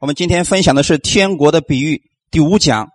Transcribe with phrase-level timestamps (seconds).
[0.00, 2.00] 我们今天分享的是天国的比喻
[2.30, 2.88] 第五讲，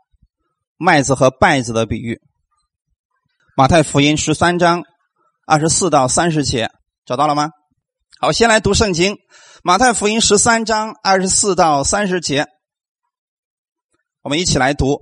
[0.75, 2.19] 麦子和稗子的比喻。
[3.55, 4.81] 马太福音十三章
[5.45, 6.71] 二十四到三十节，
[7.05, 7.51] 找到了吗？
[8.19, 9.17] 好，先来读圣经。
[9.63, 12.47] 马太福音十三章二十四到三十节，
[14.23, 14.97] 我们一起来读。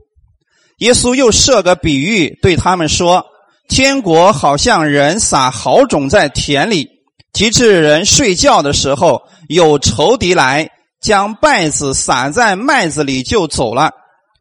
[0.80, 3.26] 耶稣又设个比喻，对他们说
[3.70, 6.90] ：“天国好像人撒好种在田里，
[7.32, 10.70] 及至人睡觉的时候，有仇敌来。”
[11.04, 13.92] 将稗子撒在麦子里就走了，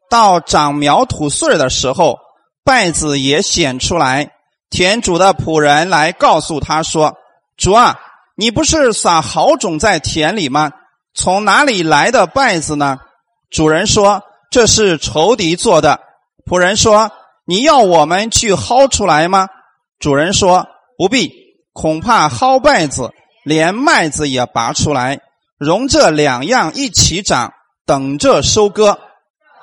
[0.09, 2.19] 到长苗吐穗的时候，
[2.65, 4.31] 稗子也显出来。
[4.71, 7.17] 田主的仆人来告诉他说
[7.59, 7.99] ：“主啊，
[8.37, 10.71] 你不是撒好种在田里吗？
[11.15, 12.99] 从哪里来的稗子呢？”
[13.51, 15.99] 主人说：“这是仇敌做的。”
[16.47, 17.11] 仆人说
[17.45, 19.49] ：“你要我们去薅出来吗？”
[19.99, 21.33] 主人说：“不必，
[21.73, 23.11] 恐怕薅稗子，
[23.45, 25.19] 连麦子也拔出来。”
[25.63, 27.53] 容这两样一起长，
[27.87, 28.99] 等着收割。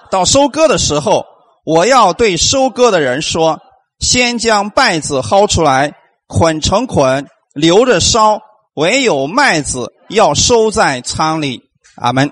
[0.10, 1.26] 到收割的时候，
[1.66, 3.60] 我要对收割的人说：
[4.00, 5.94] 先将稗子薅出来，
[6.28, 8.40] 捆成捆，留着烧；
[8.76, 11.62] 唯有麦子要收在仓里。
[11.96, 12.32] 阿门。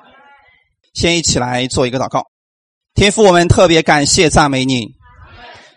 [0.93, 2.23] 先一起来做一个祷告。
[2.95, 4.87] 天父，我们特别感谢赞美你，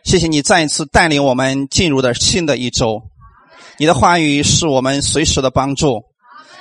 [0.04, 3.02] 谢谢你再一次带领我们进入的新的一周。
[3.76, 6.02] 你的话语是我们随时的帮助，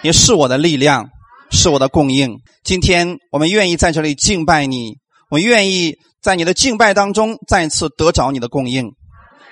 [0.01, 1.09] 也是我的力量。
[1.51, 2.37] 是我的供应。
[2.63, 4.97] 今天我们愿意在这里敬拜你，
[5.29, 8.91] 我愿意在你的敬拜当中再次得着你的供应，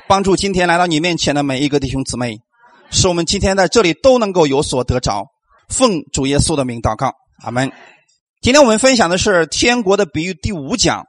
[0.07, 2.37] 帮助今天来到你面前的每一个弟兄姊妹，
[2.91, 5.25] 使我们今天在这里都能够有所得着。
[5.69, 7.11] 奉主耶稣的名祷告，
[7.43, 7.71] 阿门。
[8.41, 11.03] 今天我们分享的是天国的比喻第五讲，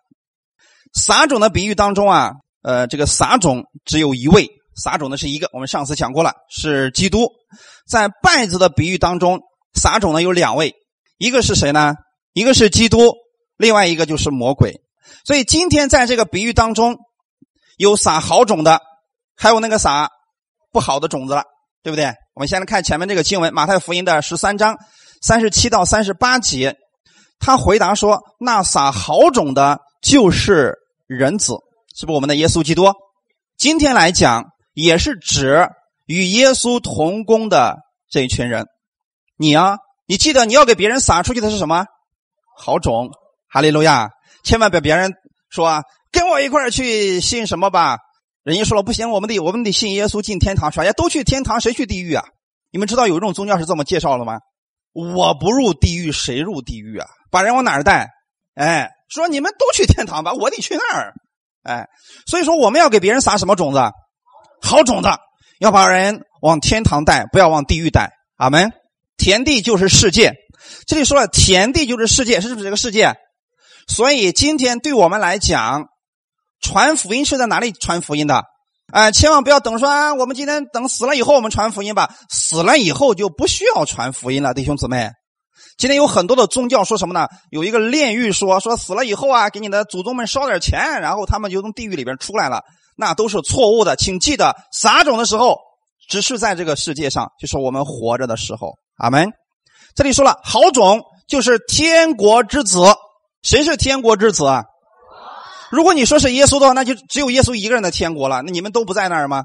[0.95, 7.29] 撒种的比喻当中啊，呃，这个撒种只有一位，撒种的是一个，我们上次讲过了，是基督。
[7.87, 9.41] 在稗子的比喻当中。
[9.75, 10.75] 撒种的有两位，
[11.19, 11.95] 一个是谁呢？
[12.33, 13.15] 一个是基督，
[13.57, 14.81] 另外一个就是魔鬼。
[15.25, 16.97] 所以今天在这个比喻当中，
[17.77, 18.81] 有撒好种的，
[19.37, 20.11] 还有那个撒
[20.71, 21.45] 不好的种子了，
[21.83, 22.13] 对不对？
[22.35, 24.77] 我们先来看前面这个经文，马太福音的十三章
[25.21, 26.77] 三十七到三十八节，
[27.41, 30.75] 他回答说：“那撒好种的，就是
[31.07, 31.55] 人子，
[31.97, 32.93] 是不是我们的耶稣基督？
[33.57, 35.69] 今天来讲，也是指
[36.07, 37.79] 与耶稣同工的
[38.09, 38.67] 这一群人。”
[39.39, 41.87] 你啊，你记得你要给别人撒出去的是什么
[42.57, 43.11] 好种？
[43.49, 44.11] 哈利路亚！
[44.43, 45.13] 千万别别人
[45.49, 47.99] 说跟我一块去信什么吧。
[48.43, 52.25] 人家说了不行，我们得我们得信耶稣进天堂，说呀都去天堂，谁去地狱啊？
[52.71, 54.39] 你们知道有一种宗教是这么介绍的吗？
[54.93, 57.07] 我不入地狱，谁入地狱啊？
[57.31, 58.09] 把人往哪儿带？
[58.55, 61.13] 哎，说你们都去天堂吧，我得去那儿。
[61.63, 61.87] 哎，
[62.27, 63.81] 所以说我们要给别人撒什么种子？
[64.63, 65.09] 好种子，
[65.61, 68.11] 要把人往天堂带，不要往地狱带。
[68.37, 68.73] 阿门。
[69.29, 70.37] 田地就是世界，
[70.87, 73.13] 这里说了，田地就是世界，是不是这个世界？
[73.87, 75.85] 所以今天对我们来讲，
[76.63, 78.45] 传福音是在哪里传福音的？
[78.91, 85.11] 哎，千万不要等说啊，我们今天等死了以后我们传福音吧，死了以后就不需要传福音了，弟兄姊妹。
[85.77, 87.29] 今天有很多的宗教说什么呢？
[87.51, 92.63] 有一个炼狱说，说死了以后啊，给你的祖宗们烧点钱，然后他们就从地狱里边出来了，
[92.97, 93.95] 那都是错误的。
[93.95, 95.59] 请记得撒种的时候，
[96.09, 98.73] 只是在这个世界上，就是我们活着的时候。
[98.99, 99.31] 阿门。
[99.95, 102.83] 这里说了，好种就是天国之子。
[103.43, 104.65] 谁是天国之子啊？
[105.71, 108.43] 如果你说是耶稣的话，那就只有耶稣一个人的天国了。
[108.43, 109.45] 那你们都不在那儿吗？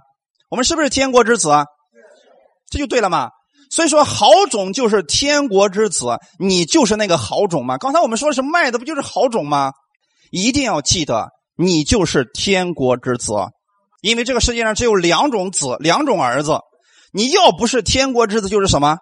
[0.50, 1.66] 我们是不是天国之子啊？
[2.70, 3.30] 这就对了嘛。
[3.70, 7.78] 所以说，好种就是天国之子，你就是那个好种嘛。
[7.78, 9.72] 刚才我们说的是麦的，不就是好种吗？
[10.32, 13.34] 一定要记得，你就是天国之子，
[14.02, 16.60] 因为这个世界上只有两种子，两种儿子。
[17.12, 18.98] 你要不是天国之子，就是什么？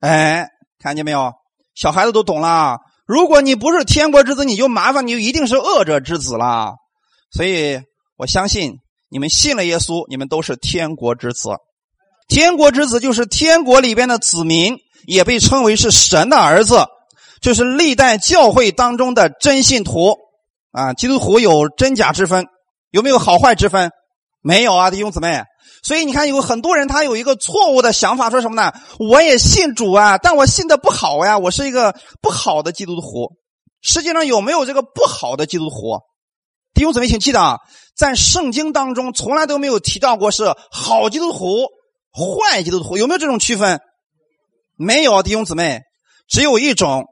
[0.00, 0.48] 哎，
[0.80, 1.32] 看见没有？
[1.74, 2.78] 小孩子都懂了。
[3.06, 6.74] 如果你不是天国之子，你就麻烦，你就一定是恶者之子了。
[7.30, 7.80] 所以
[8.16, 8.74] 我相信
[9.08, 11.50] 你们信了耶稣，你们都是天国之子。
[12.28, 14.76] 天国之子就是天国里边的子民，
[15.06, 16.86] 也被称为是神的儿子，
[17.40, 20.16] 就是历代教会当中的真信徒
[20.72, 20.92] 啊。
[20.92, 22.46] 基督徒有真假之分，
[22.90, 23.90] 有没有好坏之分？
[24.48, 25.42] 没有啊，弟兄姊妹。
[25.82, 28.72] 所以你看，有很多人他有一个错误的想法，说什么呢？
[28.98, 33.36] 我也信主啊，但我信的不好呀，我是一个不好的基督徒。
[33.82, 36.00] 实际上有没有这个不好的基督徒？
[36.72, 37.58] 弟兄姊妹，请记得啊，
[37.94, 41.66] 在圣经当中从来都没有提到过是好基督徒、
[42.14, 43.78] 坏基督徒，有没有这种区分？
[44.78, 45.82] 没有，弟兄姊妹，
[46.26, 47.04] 只有一种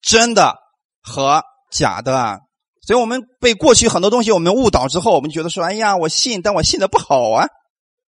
[0.00, 0.54] 真的
[1.02, 1.42] 和
[1.72, 2.38] 假的。
[2.86, 7.46] 所以我们被过去很多东西我们误导之后，我们觉得说，哎呀，我信，但我信的不好啊。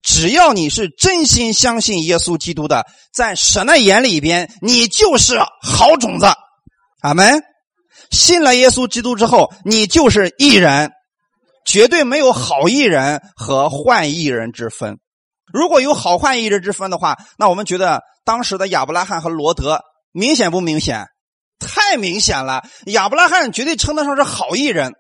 [0.02, 6.28] 只要你是真心相信耶稣基督的，在神的眼里边，你就是好种子，
[7.02, 7.42] 阿门。
[8.12, 10.92] 信了耶稣基督之后，你就是义人，
[11.66, 15.00] 绝对没有好义人和坏义人之分。
[15.52, 19.80] 如果有好坏义人之分的话，那我们觉得当时的亚伯拉罕和罗德
[20.12, 21.06] 明显不明显？
[21.66, 22.64] 太明显了。
[22.86, 24.94] 亚伯拉罕绝对称得上是好艺人，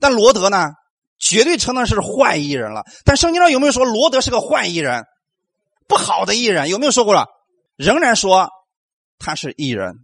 [0.00, 0.70] 但罗德呢，
[1.18, 2.82] 绝对称得上是坏艺人了。
[3.04, 5.04] 但圣经上有没有说罗德是个坏艺人，
[5.86, 6.68] 不好的艺人？
[6.68, 7.26] 有没有说过了？
[7.76, 8.48] 仍然说
[9.18, 9.94] 他是艺人。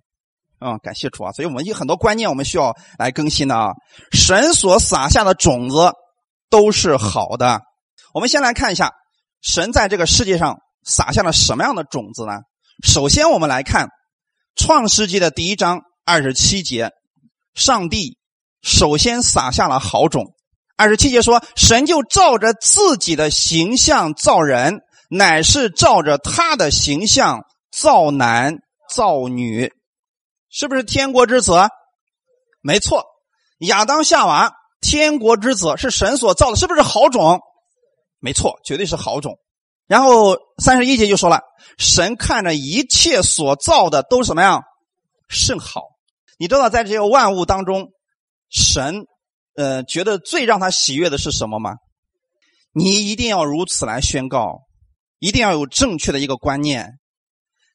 [0.61, 1.33] 嗯，感谢主啊！
[1.33, 3.71] 所以我们有很多观念我们需要来更新的啊。
[4.13, 5.93] 神所撒下的种子
[6.51, 7.61] 都是好的。
[8.15, 8.93] 我们先来看一下。
[9.45, 12.35] 神在这个世界上撒下了什么样的种子呢？
[12.87, 13.87] 首先，我们来看
[14.55, 16.91] 《创世纪》的第一章二十七节，
[17.55, 18.19] 上帝
[18.61, 20.35] 首先撒下了好种。
[20.77, 28.57] 二十七节说：“神就照着自己的形象造人，乃是照着他的形象造男
[28.93, 29.73] 造女。”
[30.51, 31.53] 是不是天国之子？
[32.63, 33.05] 没错，
[33.61, 37.41] 亚当夏娃，天国之子是神所造的，是不是好种？
[38.19, 39.39] 没错，绝对是好种。
[39.87, 41.41] 然后三十一节就说了，
[41.79, 44.61] 神看着一切所造的都是什么呀，
[45.33, 45.83] 甚好。
[46.39, 47.89] 你知道，在这些万物当中，
[48.51, 49.07] 神
[49.57, 51.73] 呃觉得最让他喜悦的是什么吗？
[52.73, 54.61] 你一定要如此来宣告，
[55.19, 56.99] 一定要有正确的一个观念，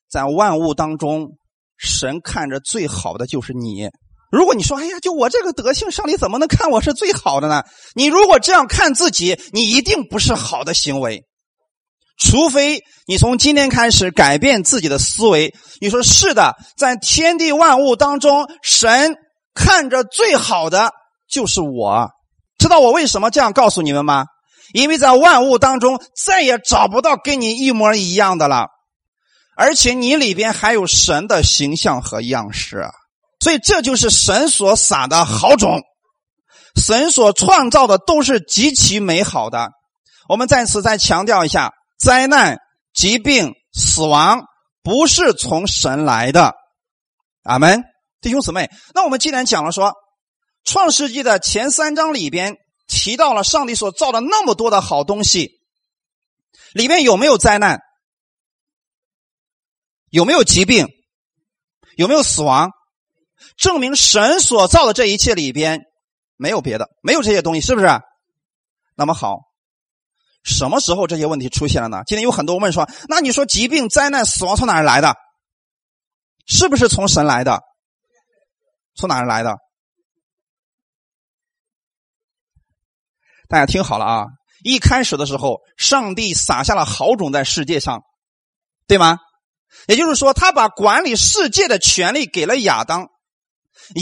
[0.10, 1.38] 在万物当中，
[1.78, 3.90] 神看着最好的就是你。
[4.32, 7.64] 如果你说：“哎呀，就我这个德性，上帝怎么能看我是最好的呢？”
[7.96, 11.24] 你如果这样看自己，你一定不是好的行为。
[12.18, 15.54] 除非你从今天开始改变自己的思维。
[15.80, 19.16] 你说是的，在天地万物当中，神
[19.54, 20.92] 看着最好的
[21.30, 22.10] 就是我。
[22.58, 24.26] 知道我为什么这样告诉你们吗？
[24.74, 28.68] 因为在万物当中再也找不到跟你一模一样的了，
[29.56, 32.84] 而且你里边还有神的形象和样式。
[33.40, 35.80] 所以这就是神所撒的好种，
[36.76, 39.70] 神所创造的都是极其美好的。
[40.28, 42.60] 我们在此再强调一下：灾难、
[42.94, 44.46] 疾病、死亡
[44.84, 46.54] 不是从神来的。
[47.44, 47.84] 阿门，
[48.22, 48.70] 弟兄姊妹。
[48.94, 49.90] 那我们既然讲了说，
[50.64, 52.58] 《创世纪》的前三章里边
[52.88, 55.62] 提到了上帝所造的那么多的好东西，
[56.74, 57.82] 里面有没有灾难？
[60.10, 60.88] 有没有疾病？
[61.96, 62.72] 有没有死亡？
[63.56, 65.82] 证明神所造的这一切里边
[66.36, 67.88] 没有别的，没有这些东西，是不是？
[68.96, 69.40] 那么好，
[70.48, 72.04] 什么时候这些问题出现了呢？
[72.08, 75.14] 今天有很多问说：“那你说疾病、灾难、死亡从哪儿来的？
[76.46, 77.62] 是不是从神来的？
[78.96, 79.58] 从哪儿来的？”
[83.50, 84.26] 大家听好了啊！
[84.64, 88.04] 一开始的时候，上帝撒下了好种在世界上，
[88.88, 89.20] 对吗？
[89.88, 93.10] 也就是说，他把管理世界的权利给了亚当。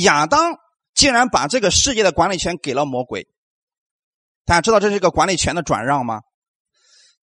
[0.04, 0.54] 亚当
[0.94, 3.26] 竟然把这个世界的管理权给了魔鬼，
[4.46, 6.22] 大家知道这是一个管理权的转让吗？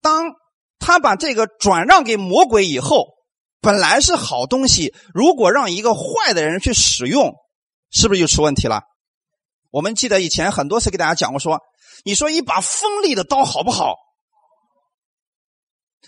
[0.02, 0.32] 当
[0.78, 3.06] 他把这个转让给魔鬼以后，
[3.60, 7.32] 本来是好东西，如果让一个坏的人去使用，
[7.90, 8.82] 是不是就出问题了？
[9.70, 11.60] 我们记得以前很多次给大家讲过，说
[12.04, 13.94] 你说一把锋利的刀好不好？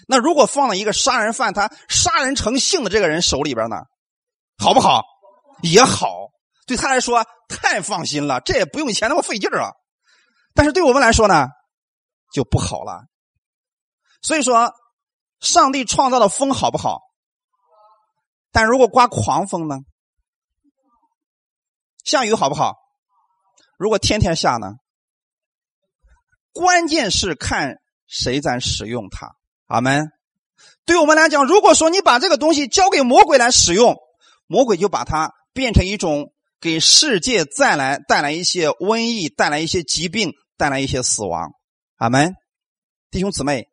[0.08, 3.76] 那如果放了一个杀人犯，他杀人成性的这个人手里边呢，
[4.58, 5.04] 好不好？
[5.62, 6.28] 也好。
[6.66, 9.70] 对他来说太放心了，这也不用以前那么费劲儿啊。
[10.52, 11.46] 但是对我们来说呢，
[12.32, 13.04] 就不好了。
[14.24, 14.72] 所以说，
[15.40, 17.02] 上帝创造的风好不好？
[18.50, 19.80] 但如果刮狂风呢？
[22.02, 22.74] 下雨好不好？
[23.78, 24.72] 如果天天下呢？
[26.52, 27.76] 关键是看
[28.06, 29.36] 谁在使用它。
[29.66, 30.08] 阿门。
[30.86, 33.96] 对我们来讲，如果说你把这个东西交给魔鬼来使用，
[34.46, 36.32] 魔鬼就把它变成一种。
[36.60, 41.52] 给世界再来带来一些瘟疫，带来一些疾病，带来一些死亡。
[41.96, 42.34] 阿门，
[43.10, 43.68] 弟兄姊妹。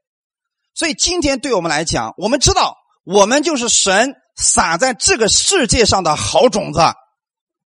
[0.73, 6.79] 所以今天对我们来讲，我们知道我们就是神撒在这个世界上的好种子。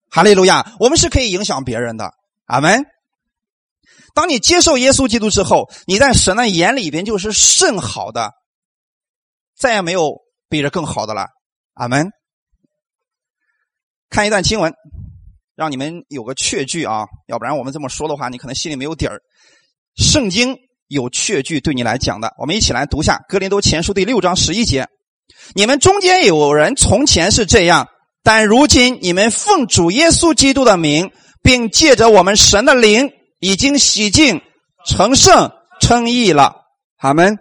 [0.10, 2.12] 哈利路亚，我们是可以影响别人的。
[2.46, 2.86] 阿门。
[4.14, 8.32] 当你接受耶稣基督之后，你在神的眼里边就是甚好的，
[9.56, 11.28] 再也没有比这更好的了。
[11.74, 12.12] 阿门。
[14.10, 14.74] 看一段经文。
[15.58, 19.22] 让你们有个确据啊，要不然我们这么说的话，你可能心里没有底儿。
[19.96, 20.58] 圣经
[20.88, 24.88] 有确据对你来讲的，我们一起来读下《哥林多前书》第六章十一节：
[25.54, 27.88] 你们中间有人从前是这样，
[28.24, 31.12] 但如今你们奉主耶稣基督的名，
[31.42, 34.42] 并借着我们神的灵，已经洗净、
[34.86, 35.52] 成圣、
[35.82, 36.56] 称义了。
[36.98, 37.38] 阿门。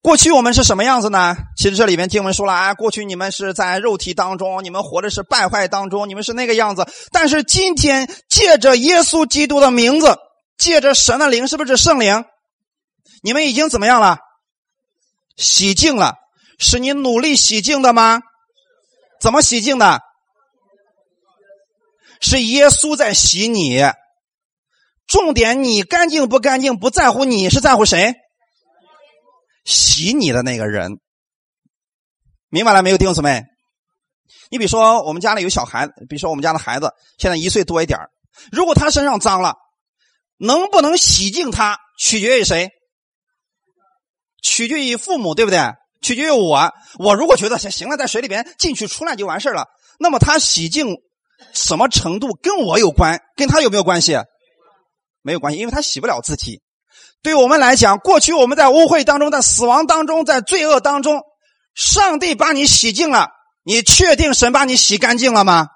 [0.00, 1.36] 过去我们是什么样子呢？
[1.56, 6.86] 其实这里面经文说了啊，过去你们是在肉体当中，你们活的是败坏当中，你们是那个样子。
[7.10, 10.16] 但是今天借着耶稣基督的名字，
[10.58, 12.24] 借着神的灵，是不是圣灵？
[13.22, 14.18] 你们已经怎么样了？
[15.36, 16.16] 洗净了？
[16.58, 18.20] 是你努力洗净的吗？
[19.20, 20.00] 怎么洗净的？
[22.20, 23.80] 是耶稣在洗你。
[25.06, 28.14] 重点，你干净不干净不在乎，你是在乎谁？
[29.64, 30.98] 洗你的那个人，
[32.48, 33.44] 明白了没有，弟兄姊妹？
[34.50, 37.98] 你比如说，我们家里有小孩，比如说我们家的孩子现在一岁多一点
[38.50, 39.56] 如果他身上脏了，
[40.38, 42.70] 能不能洗净他，取决于谁？
[44.42, 45.58] 取决于父母，对不对？
[46.00, 46.72] 取决于我。
[46.98, 49.66] 我如果觉得行行了，在水里边进去出来就完事了，
[49.98, 50.96] 那么他洗净
[51.52, 54.16] 什么程度跟我有关，跟他有没有关系？
[55.22, 56.62] 没有关系，因为他洗不了自己。
[57.20, 61.20] 对我们来讲，过去我们在污秽当中，在死亡当中，在罪恶当中，
[61.74, 63.30] 上帝把你洗净了，
[63.64, 65.66] 你确定神把你洗干净了吗？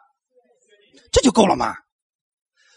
[1.11, 1.75] 这就够了吗？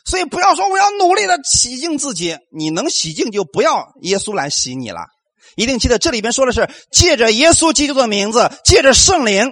[0.05, 5.01] 所以不要说我要努力的洗净自己，你能洗净就不要耶稣来洗你了。
[5.55, 9.51] 一定记得这里边说的是借着耶稣基督的名字，借着圣灵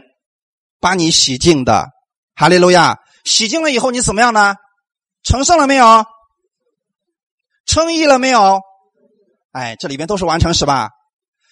[0.80, 1.88] 把你洗净的。
[2.36, 2.98] 哈利路亚！
[3.26, 4.56] 洗净了以后你怎么样呢？
[5.24, 6.04] 成圣了没有？
[7.66, 8.60] 称义了没有？
[9.54, 10.90] 哎，这里边都是完成是吧？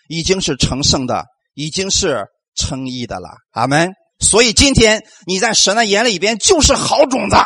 [0.10, 3.30] 已经是成圣的，已经是称义的了。
[3.52, 3.94] 阿门。
[4.20, 7.38] 所以今天你在神的眼里边就是好种子，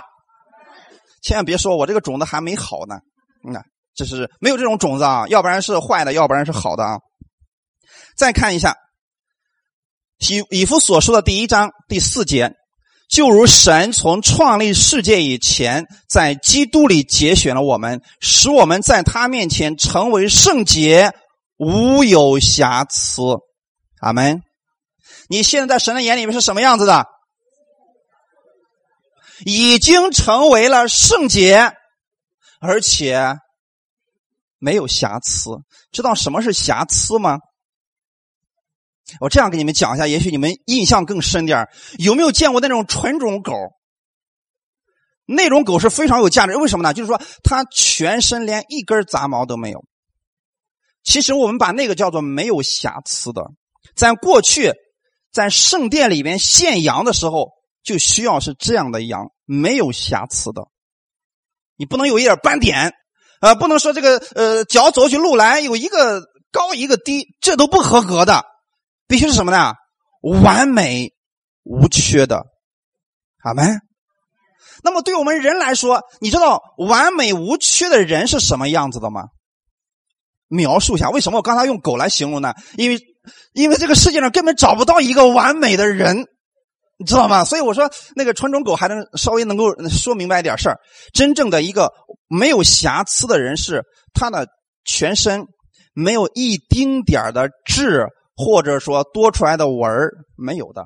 [1.25, 2.99] 千万别说我这个种子还没好呢。
[3.47, 3.59] 嗯，
[3.95, 6.99] 这是没有这种种子啊，要不然是坏的，要不然是好的啊。
[8.15, 8.75] 再看一下
[10.19, 12.53] 以以弗所说的第一章第四节。
[13.09, 21.11] 就如神从创立世界以前，在基督里节选了我们，使我们在他面前成为圣洁，
[21.57, 23.21] 无有瑕疵。
[23.99, 24.41] 阿门。
[25.27, 27.05] 你现在在神的眼里面是什么样子的？
[29.43, 31.73] 已经成为了圣洁，
[32.59, 33.35] 而且
[34.59, 35.51] 没有瑕疵。
[35.91, 37.39] 知道什么是瑕疵吗？
[39.19, 41.67] 我这样给你们讲一下，也许你们印象更深点
[41.99, 43.53] 有没有见过那种纯种狗？
[45.27, 46.93] 那种狗是非常有价值，为什么呢？
[46.93, 49.83] 就是说它全身连一根杂毛都没有。
[51.03, 53.43] 其实我们把那个叫做没有瑕疵的。
[53.95, 54.73] 在过去，
[55.31, 57.51] 在圣殿里边献羊的时候，
[57.85, 60.63] 就需要是这样的羊，没有瑕疵的。
[61.77, 62.93] 你不能有一点斑点，
[63.39, 68.43] 呃，不能说这个呃脚走起路来有一个高一个低，这都不合格的。
[69.07, 69.73] 必须是什么呢？
[70.21, 71.13] 完美
[71.63, 72.43] 无缺的，
[73.39, 73.61] 好没？
[74.83, 79.25] 那么对我们人来说，你知道完美无缺的人是什么样子的吗？
[80.47, 82.53] 描述一下，为什么我刚才用狗来形容呢？
[82.77, 82.99] 因为，
[83.53, 86.25] 因为这个世界上根本找不到一个完美的人，
[86.97, 87.43] 你知道吗？
[87.45, 90.79] 所以我说那个纯种狗还能稍微能够说明白一点事儿。
[91.13, 91.91] 真正的一个
[92.27, 93.83] 没有瑕疵的人，是
[94.13, 94.47] 他的
[94.83, 95.45] 全身
[95.93, 98.07] 没有一丁点的痣。
[98.37, 100.83] 或者说多出来的纹儿没有的，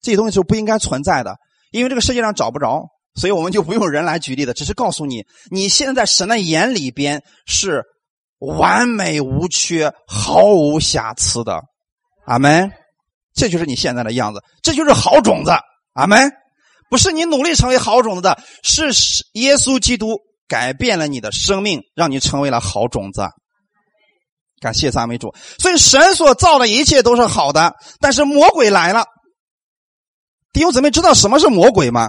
[0.00, 1.36] 这些东西是不应该存在的，
[1.70, 7.84] 因为这个世界上找不着，所以我们就不用人来举例的，只是告诉你，你现在在神的眼里边是
[8.38, 11.60] 完美无缺、毫无瑕疵的，
[12.24, 12.72] 阿门。
[13.36, 15.52] 这就是你现在的样子，这就是好种子，
[15.92, 16.32] 阿门。
[16.88, 18.92] 不是你努力成为好种子的，是
[19.34, 23.28] 耶稣基督改变了你的生命，让你成为了好种子。
[24.60, 29.04] 感谢赞美主，所以神所造的一切都是好的，但是魔鬼来了。
[30.52, 32.08] 弟兄姊妹，知道什么是魔鬼吗？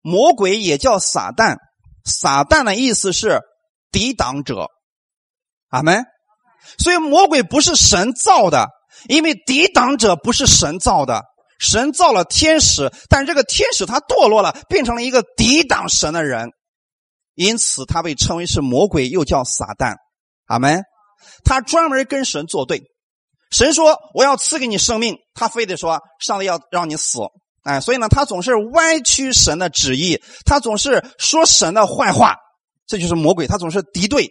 [0.00, 1.56] 魔鬼也叫撒旦，
[2.04, 3.40] 撒旦的意思是
[3.90, 4.68] 抵挡者。
[5.68, 6.04] 阿门。
[6.78, 8.68] 所以魔鬼不是神造的，
[9.08, 11.22] 因为抵挡者不是神造的。
[11.58, 16.48] 神造了天使，但这个天使他堕落了，变成了一个抵挡神的人，
[17.34, 19.96] 因此他被称为是魔鬼，又叫撒旦。
[20.46, 20.82] 阿门，
[21.44, 22.82] 他专门跟神作对，
[23.50, 27.18] 神说我要赐给你生命，他非得说上帝要让你死，
[27.62, 32.36] 哎，所以呢，他总是歪曲神的旨意，他总是说神的坏话，
[32.86, 34.30] 这就是魔鬼，他总是敌对。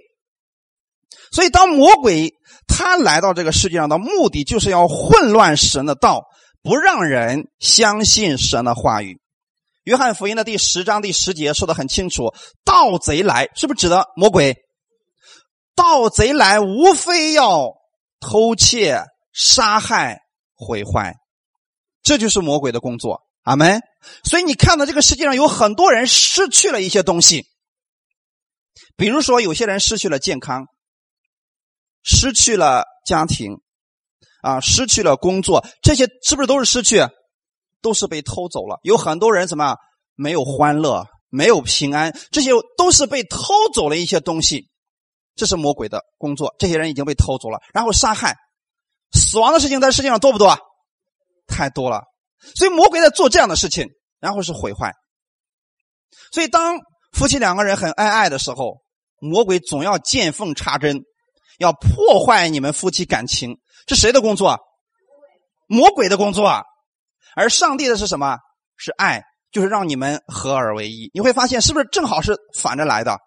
[1.32, 2.34] 所以当魔鬼
[2.68, 6.24] 他来到这个世界上的目的，就是要混乱神的道，
[6.62, 9.20] 不让人相信神的话语。
[9.84, 14.56] 约翰福音的第十章第十节说的很清楚，盗贼来，是不是指的魔鬼？
[15.76, 17.74] 盗贼来，无非要
[18.20, 20.20] 偷窃、杀害、
[20.56, 21.16] 毁坏，
[22.04, 23.22] 这就是魔鬼的工作。
[23.44, 23.82] 阿门。
[24.24, 27.46] 所以你看到这个世界上有很多人失去了一些东西，
[28.96, 30.66] 比如说有些人失去了健康，
[32.10, 33.60] 失去了家庭，
[34.42, 37.08] 啊，失去了工作，这些是不是都是失去？
[37.82, 38.80] 都是被偷走了。
[38.82, 39.76] 有很多人什么
[40.16, 44.68] 没有欢乐，没有平安，这些都是被偷走了一些东西。
[45.36, 48.36] 这是魔鬼的工作，这些人已经被偷走了，然后杀害、
[49.14, 50.58] 死亡的事情在世界上多不多？
[51.48, 52.02] 太多了。
[52.56, 53.88] 所以魔鬼在做这样的事情，
[54.20, 54.94] 然后是毁坏。
[56.34, 56.80] 所以当
[57.14, 58.82] 夫妻两个人很恩爱的时候，
[59.22, 61.04] 魔鬼总要见缝插针，
[61.60, 63.60] 要破坏你们夫妻感情。
[63.86, 64.60] 这谁的工作？
[65.68, 66.64] 魔鬼的工作。
[67.36, 68.38] 而上帝的是什么？
[68.76, 71.12] 是爱，就是让你们合而为一。
[71.14, 73.18] 你会发现，是不是正好是反着来的？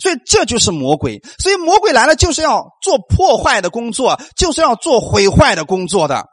[0.00, 1.20] 所以这就是魔鬼。
[1.38, 6.26] 所以魔鬼来了，就是要做破坏的工作，就是要做毁坏的工作的。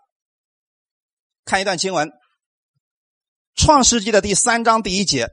[1.45, 2.07] 看一段经文，
[3.55, 5.27] 《创世纪》的第三章第一节，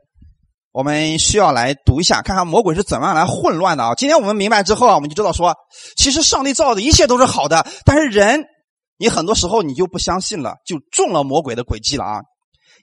[0.72, 3.94] 我们需要来读一下，看看魔鬼是怎么样来混乱的啊！
[3.96, 5.54] 今天我们明白之后啊，我们就知道说，
[5.96, 8.44] 其实上帝造的一切都是好的，但是人，
[8.98, 12.20] 你很多时候你就不相信了，就中了魔鬼的诡计了啊！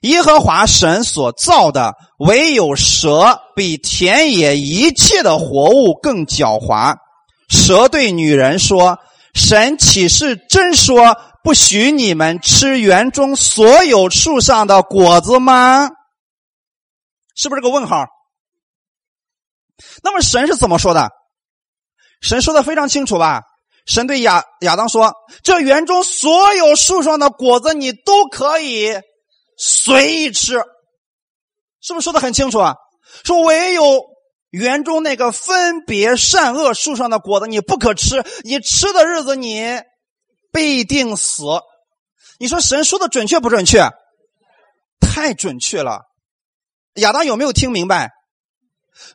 [0.02, 6.94] 耶和华神所造的，唯有蛇比田野一切的活物更狡猾。
[7.48, 8.98] 蛇对女人说
[9.34, 15.88] ：“神岂是真说？”不许你们吃园中所有树上的果子吗？
[17.38, 18.04] 是不是个问号？
[20.02, 21.08] 那么神是怎么说的？
[22.20, 23.44] 神说的非常清楚吧？
[23.86, 28.92] 神对亚亚当说：“这园中所有树上的果子，你都可以
[29.56, 30.62] 随意吃。”
[31.80, 32.74] 是不是说的很清楚啊？
[33.24, 34.04] 说唯有
[34.50, 38.22] 园中那个分别善恶树上的果子，你不可吃。
[38.42, 39.80] 你吃的日子，你。
[40.50, 41.44] 必定死，
[42.40, 43.86] 你说神说的准确不准确？
[44.98, 46.07] 太准确了。
[46.98, 48.10] 亚当有没有听明白？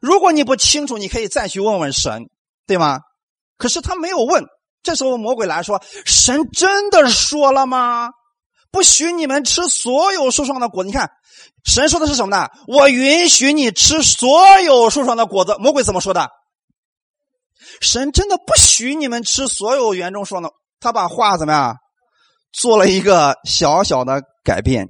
[0.01, 2.29] 如果你不清楚，你可以再去问问神，
[2.65, 2.99] 对吗？
[3.57, 4.45] 可是他没有问。
[4.81, 8.09] 这时候魔鬼来说：“神真的说了吗？
[8.69, 11.09] 不许你们吃所有树上的果子。”你看，
[11.63, 12.49] 神说的是什么呢？
[12.67, 15.55] 我允许你吃所有树上的果子。
[15.59, 16.29] 魔鬼怎么说的？
[17.79, 20.51] 神真的不许你们吃所有园中树上的。
[20.81, 21.77] 他把话怎么样
[22.51, 24.89] 做了一个小小的改变，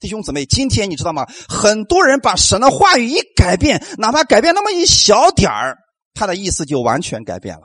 [0.00, 1.26] 弟兄姊妹，今天你知道吗？
[1.46, 5.76] 很多人把神的话语一改变，哪怕改变那么一小点儿，
[6.14, 7.62] 他的意思就完全改变了。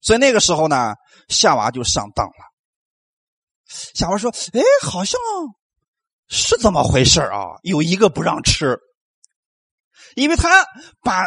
[0.00, 0.94] 所以那个时候呢，
[1.28, 2.32] 夏娃就上当了。
[3.94, 5.20] 夏娃说：“哎，好像
[6.28, 7.60] 是怎么回事啊？
[7.62, 8.78] 有一个不让吃，
[10.14, 10.64] 因为他
[11.02, 11.22] 把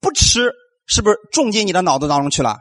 [0.00, 0.52] 不吃
[0.86, 2.56] 是不是种进你的脑子当中去了？”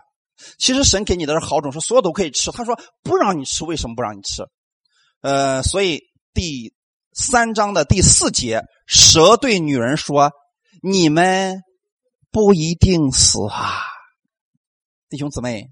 [0.58, 2.52] 其实神给你的是好种，说所有都可以吃。
[2.52, 4.44] 他说不让你吃，为什么不让你吃？
[5.22, 6.02] 呃，所以
[6.36, 6.74] 第
[7.14, 10.34] 三章的第四节，蛇对女人说
[10.84, 11.64] ：“你们
[12.30, 13.80] 不一定死啊，
[15.08, 15.70] 弟兄姊妹。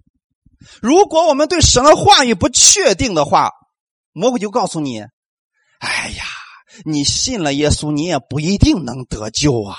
[0.82, 3.52] 如果我们对神的话语不确定的话，
[4.13, 5.02] 魔鬼就告诉你：
[5.80, 6.23] 哎呀，
[6.86, 9.76] 你信了耶稣，你也不一定能得救啊。”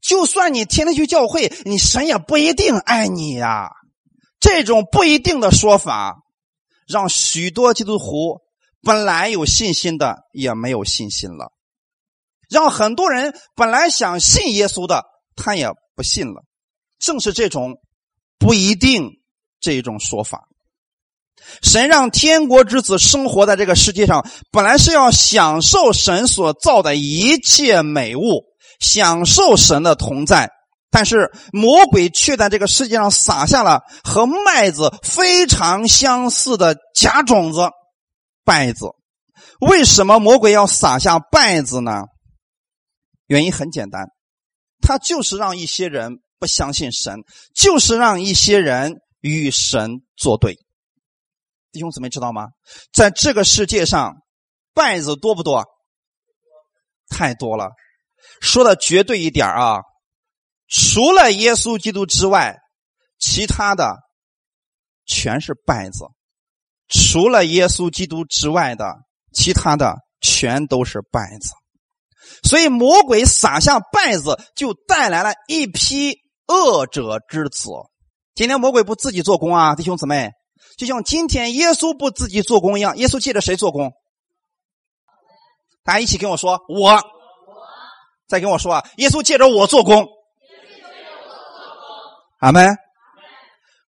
[0.00, 3.70] 就算你天天去教会，你神也不一定爱你呀。
[4.38, 6.18] 这种不一定的说法，
[6.86, 8.43] 让许多基督徒
[8.84, 11.50] 本来有信心的也没有信心了，
[12.50, 16.44] 让很多人本来想信耶稣的，他也不信了。
[16.98, 17.78] 正是这种
[18.38, 19.10] 不一定
[19.60, 20.44] 这种说法，
[21.62, 28.44] 神让天国之子生活在这个世界上，本来是要享受神所造的一切美物。
[28.80, 30.50] 享受神的同在，
[30.90, 37.70] 但是魔鬼却在这个世界上撒下了和麦子非常相似的假种子——
[38.44, 38.86] 稗子。
[39.60, 42.02] 为什么魔鬼要撒下稗子呢？
[43.26, 44.06] 原因很简单，
[44.80, 47.20] 他就是让一些人不相信神，
[47.54, 50.56] 就是让一些人与神作对。
[51.72, 52.48] 弟兄姊妹知道吗？
[52.92, 54.14] 在这个世界上，
[54.74, 55.64] 稗子多不多？
[57.08, 57.70] 太多了。
[58.40, 59.80] 说的绝对一点啊，
[60.68, 62.58] 除了耶稣基督之外，
[63.18, 63.96] 其他的
[65.06, 66.06] 全是败子；
[66.88, 68.84] 除了耶稣基督之外的，
[69.32, 71.50] 其他的全都是败子。
[72.48, 77.70] 所以魔鬼撒下败子，就带来了一批恶者之子。
[78.34, 80.30] 今天魔鬼不自己做工啊，弟兄姊妹，
[80.76, 82.96] 就像今天耶稣不自己做工一样。
[82.96, 83.92] 耶稣借着谁做工？
[85.84, 87.02] 大家一起跟我说，我。
[88.26, 88.84] 再跟我说啊！
[88.96, 90.08] 耶稣借着我做工，
[92.38, 92.74] 阿门。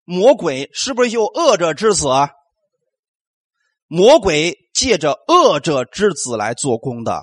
[0.05, 2.09] 魔鬼是不是有恶者之子？
[3.87, 7.23] 魔鬼借着恶者之子来做工的，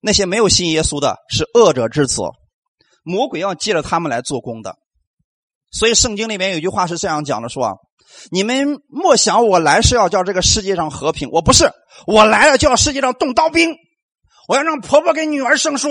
[0.00, 2.22] 那些没有信耶稣的，是恶者之子。
[3.02, 4.76] 魔鬼要借着他们来做工的。
[5.70, 7.78] 所以圣经里面有句话是这样讲的：说
[8.30, 11.70] 你们莫想我来是要叫这个世界上和平，我不是，
[12.06, 13.76] 我来了叫世界上动刀兵，
[14.48, 15.88] 我要让婆婆给女儿生书，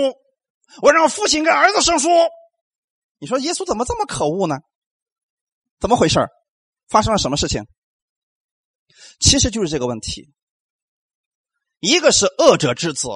[0.82, 2.08] 我让父亲给儿子生书。
[3.18, 4.58] 你说耶稣怎么这么可恶呢？
[5.78, 6.28] 怎么回事
[6.88, 7.64] 发生了什么事情？
[9.20, 10.32] 其实就是这个问题。
[11.78, 13.08] 一个是恶者之子，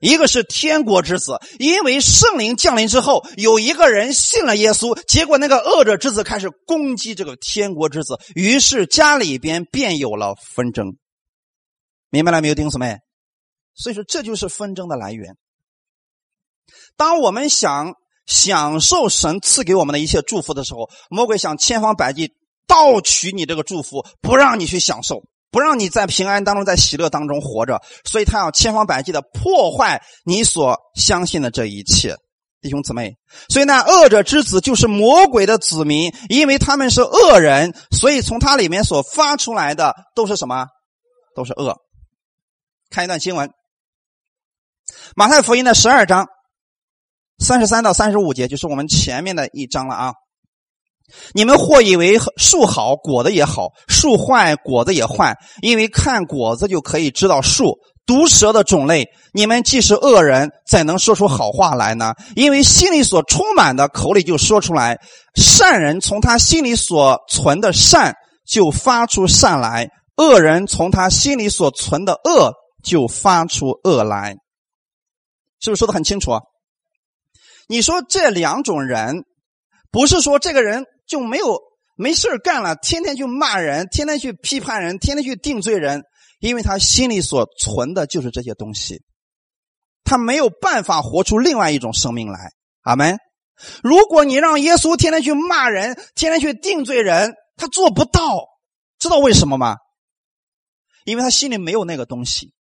[0.00, 1.38] 一个是天国之子。
[1.58, 10.96] 因为圣灵降临之后，有一个人信了耶稣，结果那个恶者之子开始攻击这个天国之子，于是家里边便有了纷争。
[12.10, 12.98] 明白了没有，弟兄姊妹？
[13.74, 15.36] 所以说，这就是纷争的来源。
[16.96, 17.94] 当我们想
[18.26, 22.32] 享受神赐给我们的一切祝福的时候，魔鬼想千方百计
[22.66, 25.24] 盗取你这个祝福，不让你去享受。
[25.54, 32.16] 不让你在平安当中，在喜乐当中活着，所以他要千方百计的破坏你所相信的这一切，
[32.60, 33.14] 弟兄姊妹。
[33.48, 40.66] 所以那恶者之子就是魔鬼的子民，因为他们是恶人，所以从他里面所发出来的都是什么？
[41.36, 41.76] 都是恶。
[42.90, 43.48] 看一段经文，
[45.14, 46.26] 《马太福音》的十二章
[47.38, 50.14] 三十三到三十五节，就是我们前面的一章了啊。
[51.32, 57.78] 你们或以为树好果子也好，树坏果子也坏，因为看果子就可以知道树。
[58.06, 62.12] 毒蛇的种类，你们既是恶人，怎能说出好话来呢？
[62.36, 64.98] 因为心里所充满的，口里就说出来。
[65.34, 68.14] 善人从他心里所存的善
[68.46, 74.36] 就发出善来，恶人从他心里所存的恶就发出恶来。
[75.60, 76.32] 是不是说的很清楚？
[77.68, 79.24] 你说这两种人，
[79.90, 80.84] 不是说这个人。
[81.14, 81.60] 就没有
[81.96, 86.02] 没事干了，天天去骂人，天天去批判人，天天去定罪人，
[86.40, 89.04] 因为他心里所存的就是这些东西，
[90.02, 92.50] 他没有办法活出另外一种生命来。
[92.82, 93.18] 阿门。
[93.84, 98.20] 如果你让耶稣天天去骂人，天天去定罪人，他做不到。
[98.98, 99.76] 知道为什么吗？
[101.04, 102.52] 因为他心里没有那个东西，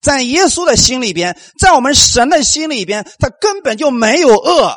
[0.00, 4.76] 在耶稣的心里边，在我们神的心里边，他根本就没有恶，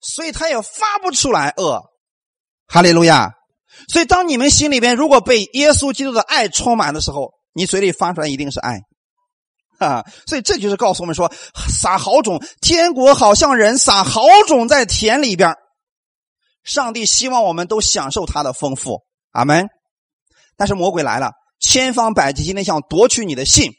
[0.00, 1.89] 所以他也发不出来恶。
[2.72, 3.32] 哈利路亚！
[3.88, 8.78] 所以，当你们心里边如果被耶稣基督的爱充满的时候，你嘴里发出来一定是爱，
[9.78, 10.04] 啊！
[10.28, 11.32] 所以这就是告诉我们说，
[11.68, 15.56] 撒好种，天国好像人撒好种在田里边，
[16.62, 19.00] 上帝希望我们都享受他的丰富，
[19.32, 19.66] 阿门。
[20.56, 23.72] 但是魔鬼来了，千方百计，今天想夺取你的信，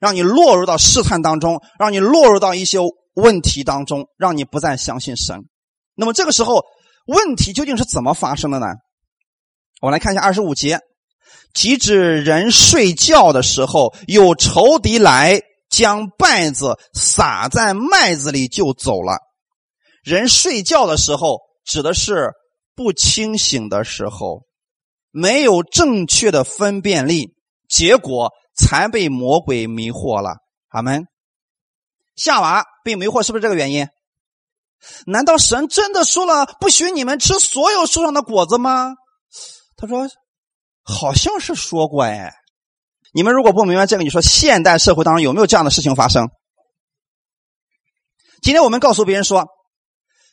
[0.00, 2.78] 让你落入到试探当中，让你落入到一些
[3.14, 5.44] 问题当中，让你不再相信神。
[5.94, 6.64] 那么这个时候。
[7.06, 8.66] 问题究竟是怎么发生的呢？
[9.80, 10.78] 我们来看一下二十五节：
[11.52, 19.18] 即指人睡觉的时候，有仇敌来将稗子撒在麦子里就走了。
[20.04, 22.30] 人睡觉的时候，指的是
[22.74, 24.44] 不清醒的时候，
[25.10, 27.34] 没有正确的分辨力，
[27.68, 30.36] 结果才被魔鬼迷惑了。
[30.68, 31.06] 阿门。
[32.14, 33.88] 夏娃被迷惑，是不是这个原因？
[35.06, 38.94] 难道神真的说了不许你们吃所有树上的果子吗？
[39.76, 40.08] 他说，
[40.82, 42.34] 好像是说过哎。
[43.14, 46.28] 你们如果不明白这个，你说现代社会当中有没有这样的事情发生？
[48.42, 49.46] 今天我们告诉别人说，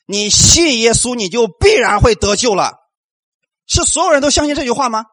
[0.07, 2.73] 你信耶稣，你就必然会得救了，
[3.67, 5.05] 是所有人都相信这句话吗？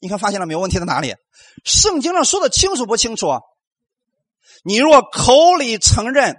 [0.00, 0.60] 你看发现了没有？
[0.60, 1.14] 问题在哪里？
[1.64, 3.28] 圣经上说的清楚不清楚？
[4.64, 6.36] 你若口里承认。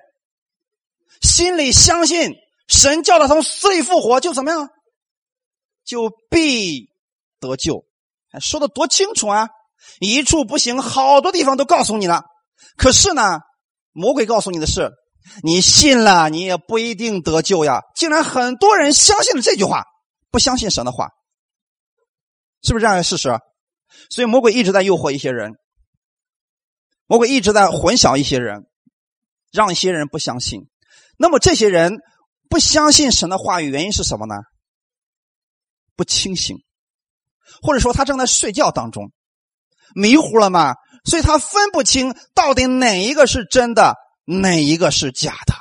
[1.24, 2.36] 心里相信
[2.68, 4.70] 神叫他从死里复活，就怎么样？
[5.84, 6.90] 就必
[7.40, 7.86] 得救。
[8.40, 9.50] 说的多清楚啊！
[10.00, 12.24] 一处不行，好多地方都告诉你了。
[12.78, 13.40] 可是呢，
[13.92, 14.92] 魔鬼告诉你的是，
[15.44, 17.82] 你信了，你也不一定得救呀。
[17.96, 19.84] 竟然很多人相信了这句话，
[20.32, 21.10] 不相信神的话，
[22.64, 23.30] 是不是这样的事实？
[24.10, 25.54] 所以魔鬼一直在诱惑一些人，
[27.06, 28.66] 魔鬼一直在混淆一些人，
[29.52, 30.68] 让一些人不相信。
[31.18, 32.00] 那么这些人
[32.50, 34.36] 不相信神的话语，原因是什么呢？
[35.96, 36.58] 不清醒，
[37.62, 39.12] 或者说他正在睡觉当中，
[39.94, 40.76] 迷糊了吗？
[41.06, 43.96] 所以他分不清到底哪一个是真的，
[44.26, 45.54] 哪一个是假的。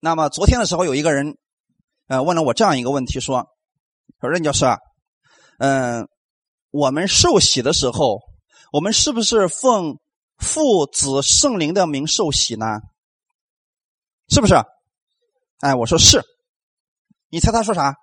[0.00, 1.36] 那么昨天的时候，有一个人
[2.08, 3.46] 呃问了我这样一个问题，说
[4.20, 4.64] ：“说任教师，
[5.58, 6.08] 嗯，
[6.70, 8.20] 我们受洗的时候，
[8.72, 9.98] 我们是不是奉
[10.38, 12.66] 父子圣灵的名受洗呢？”
[14.28, 14.54] 是不是？
[15.60, 16.22] 哎，我说是。
[17.28, 17.94] 你猜他说啥？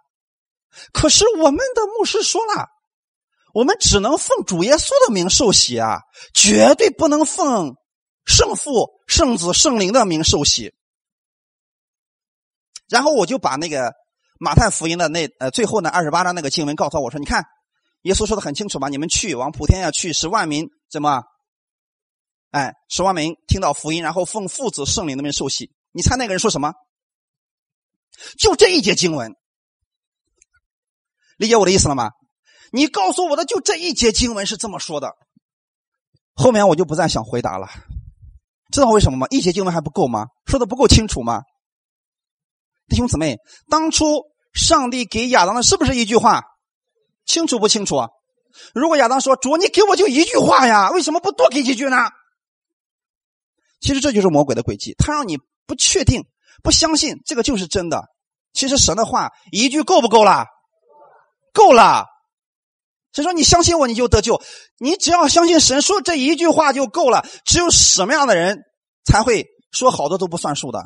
[0.91, 2.67] 可是我们的牧师说了，
[3.53, 5.99] 我们只能奉主耶稣的名受洗啊，
[6.33, 7.75] 绝对不能奉
[8.25, 10.73] 圣父、圣子、圣灵的名受洗。
[12.89, 13.93] 然后我就把那个
[14.39, 17.43] 马太福音的那呃最后那二十八章那个经文告诉他我说：“你看，
[18.01, 21.21] 耶稣说的很清楚嘛，你们去往普天下去，十万民怎么？
[22.51, 25.71] 哎，十万民听到福音，然后奉父子圣灵的名受洗。
[25.93, 26.73] 你猜那个人说什么？
[28.38, 29.34] 就这一节经文，
[31.38, 32.12] 理解我的意思了吗？
[32.71, 35.13] 你告诉我的就这一节经文是这么说的，
[36.34, 37.69] 后面我就不再想回答了。
[38.71, 39.27] 知道为什么吗？
[39.29, 40.27] 一节经文还不够吗？
[40.45, 41.43] 说的不够清楚吗？
[42.88, 43.38] 弟兄姊妹，
[43.69, 46.43] 当初上帝给亚当的是不是一句话？
[47.25, 47.97] 清楚不清楚？
[48.73, 51.97] 如果亚当说：“主，你给我就一句话呀，为什么不多给几句呢？”
[53.82, 56.23] 其实这就是魔鬼的诡计，他让你不确定、
[56.63, 58.04] 不相信这个就是真的。
[58.54, 60.45] 其实神的话一句够不够啦？
[61.54, 62.06] 够了。
[63.12, 64.41] 所以说，你相信我，你就得救。
[64.80, 67.26] 你只要相信神说这一句话就够了。
[67.45, 68.60] 只有什么样的人
[69.04, 70.84] 才会说好多都不算数的？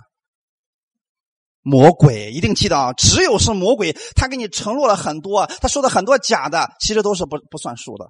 [1.62, 2.94] 魔鬼一定记得啊！
[2.94, 8.10] 只有是魔鬼，他给你承诺了很多，他说的很多假的，其实都是不不算数的。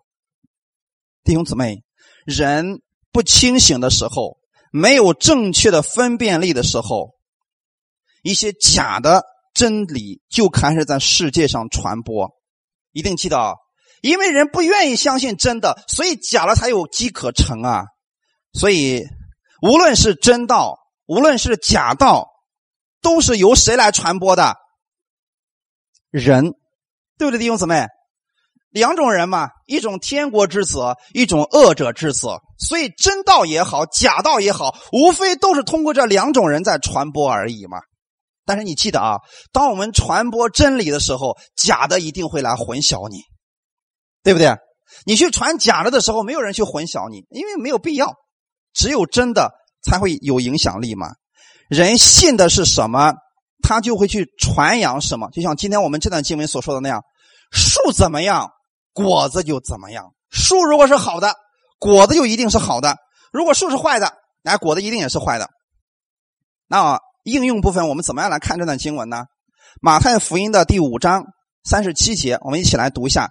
[1.23, 1.83] 弟兄姊妹，
[2.25, 4.37] 人不清醒的时候，
[4.77, 7.15] 没有正确的分辨力的时候，
[8.21, 12.29] 一些假的真理就开始在世界上传播。
[12.91, 13.53] 一定记得啊！
[14.01, 17.85] 因为人不愿意相信真的，所以假了才有机可乘啊！
[18.53, 19.03] 所以
[19.61, 22.29] 无论是真道，无论是假道，
[23.01, 24.55] 都是由谁来传播的？
[26.11, 26.53] 人，
[27.17, 27.87] 对不对，弟兄姊妹？
[28.77, 30.79] 两种人嘛，一种天国之子，
[31.13, 32.27] 一种恶者之子。
[32.59, 37.79] 所以真道也好，假道也好，无非都是通过这两种人在传播而已嘛。
[38.45, 39.17] 但是你记得啊，
[39.51, 43.17] 当我们传播真理的时候，假的一定会来混淆你。
[44.23, 44.55] 对不对？
[45.05, 48.13] 你去传假的的时候，没有人去混淆你，因为没有必要。
[48.73, 49.51] 只有真的
[49.83, 51.07] 才会有影响力嘛。
[51.69, 53.13] 人信的是什么，
[53.63, 55.29] 他就会去传扬什么。
[55.31, 57.01] 就像今天我们这段经文所说的那样，
[57.51, 58.49] 树怎么样，
[58.97, 60.11] 果子就怎么样。
[60.31, 61.35] 树如果是好的，
[61.77, 62.95] 果子就一定是好的；
[63.31, 65.47] 如果树是坏的，那果子一定也是坏的。
[66.67, 69.25] 那应用部分，我们怎么样来看这段经文呢？
[69.81, 71.23] 马太福音的第五章
[71.63, 73.29] 三十七节，我们一起来读一下。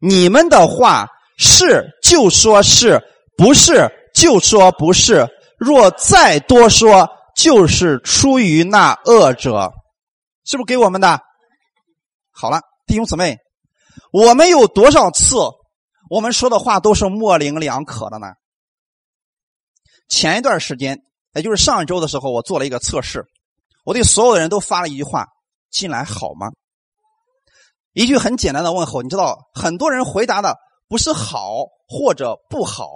[0.00, 3.00] 你们的话是就说是
[3.38, 5.26] 不是就说不是，
[5.58, 9.72] 若再多说，就是出于那恶者，
[10.44, 11.18] 是不是给我们的？
[12.30, 13.38] 好了，弟兄姊妹，
[14.12, 15.36] 我们有多少次
[16.08, 18.28] 我们说的话都是模棱两可的呢？
[20.08, 20.98] 前一段时间，
[21.34, 23.24] 也就是上一周的时候，我做了一个测试，
[23.84, 25.26] 我对所有的人都发了一句话：
[25.70, 26.52] 进来好吗？
[27.92, 30.56] 一句很简单的问候，你知道，很多人回答的
[30.88, 32.86] 不是好或者不好。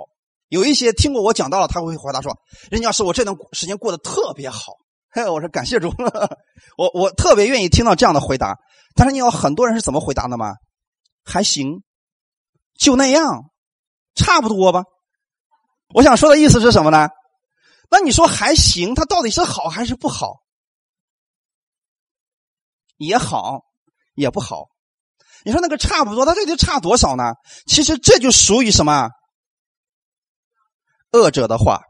[0.48, 2.36] 有一些听过我讲到了，他会回答说
[2.70, 4.74] ：“任教师，我这段时间过得特别好。”
[5.10, 5.92] 嘿，我说感谢主，
[6.78, 8.56] 我我特别愿意听到这样的回答。
[8.94, 10.54] 但是你要很多人是怎么回答的吗？
[11.24, 11.83] 还行，
[12.78, 13.50] 就那样，
[14.14, 14.85] 差不多吧。
[15.94, 17.09] 我想说的意思是什么呢？
[17.90, 20.37] 那你说还行，它到底是好还是不好？
[22.96, 23.62] 也好，
[24.14, 24.68] 也不好。
[25.44, 27.33] 你说那个差不多，它到底差多少呢？
[27.66, 29.09] 其实这就属于什么？
[31.12, 31.80] 恶者的话，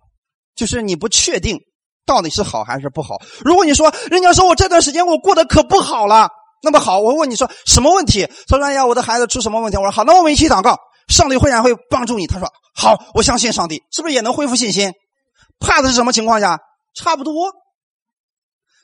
[0.54, 1.58] 就是你不确定
[2.06, 3.16] 到底是好还是不好。
[3.44, 6.30] 如果你说人家说我这段时间我过得可不好了，
[6.62, 8.26] 那么好，我问你说什么问题？
[8.48, 14.92] 他说：“哎呀，我的孩子出什么问题？”我说：“好，那我们一起祷告，上帝会然会帮助你。”他说：“好，我相信上帝，是不是也能恢复信心？”
[15.58, 16.58] 怕的是什么情况下？
[16.94, 17.52] 差不多，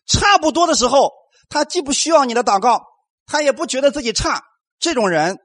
[0.07, 1.11] 差不多的时候，
[1.49, 2.83] 他既不需要你的祷告，
[3.27, 4.43] 他也不觉得自己差。
[4.79, 5.39] 这种人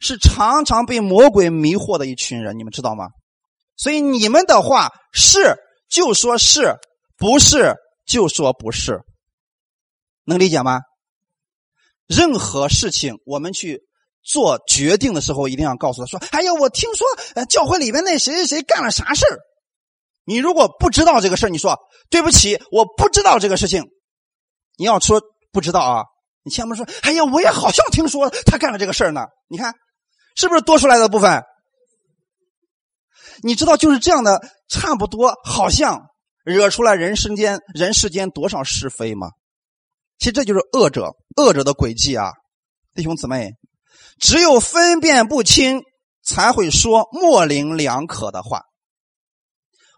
[0.00, 3.08] 是常常被魔鬼迷惑的一群人，你们知道吗？
[3.76, 5.56] 所以你们的话是
[5.90, 6.76] 就说是
[7.16, 7.74] 不是
[8.06, 9.00] 就说不是，
[10.24, 10.80] 能理解吗？
[12.06, 13.82] 任何事情我们去
[14.22, 19.24] 做决定的时候，一定要告诉他说：“哎呀，我听说呃教会里面那谁谁谁干了啥事。”
[20.24, 21.78] 你如果不知道这个事，你说
[22.10, 23.84] 对不起，我不知道这个事情。
[24.76, 26.04] 你要说不知道啊。
[26.42, 29.74] 你千万不说：“哎呀，我也好像听说他干了这个事呢。”你看，
[30.36, 31.42] 是不是多出来的部分？
[33.42, 36.06] 你知道就是这样的，差不多好像
[36.44, 39.30] 惹出来人世间人世间多少是非吗？
[40.18, 42.32] 其实这就是恶者恶者的诡计啊！
[42.94, 43.52] 弟兄姊妹，
[44.18, 45.82] 只有分辨不清，
[46.22, 48.62] 才会说模棱两可的话。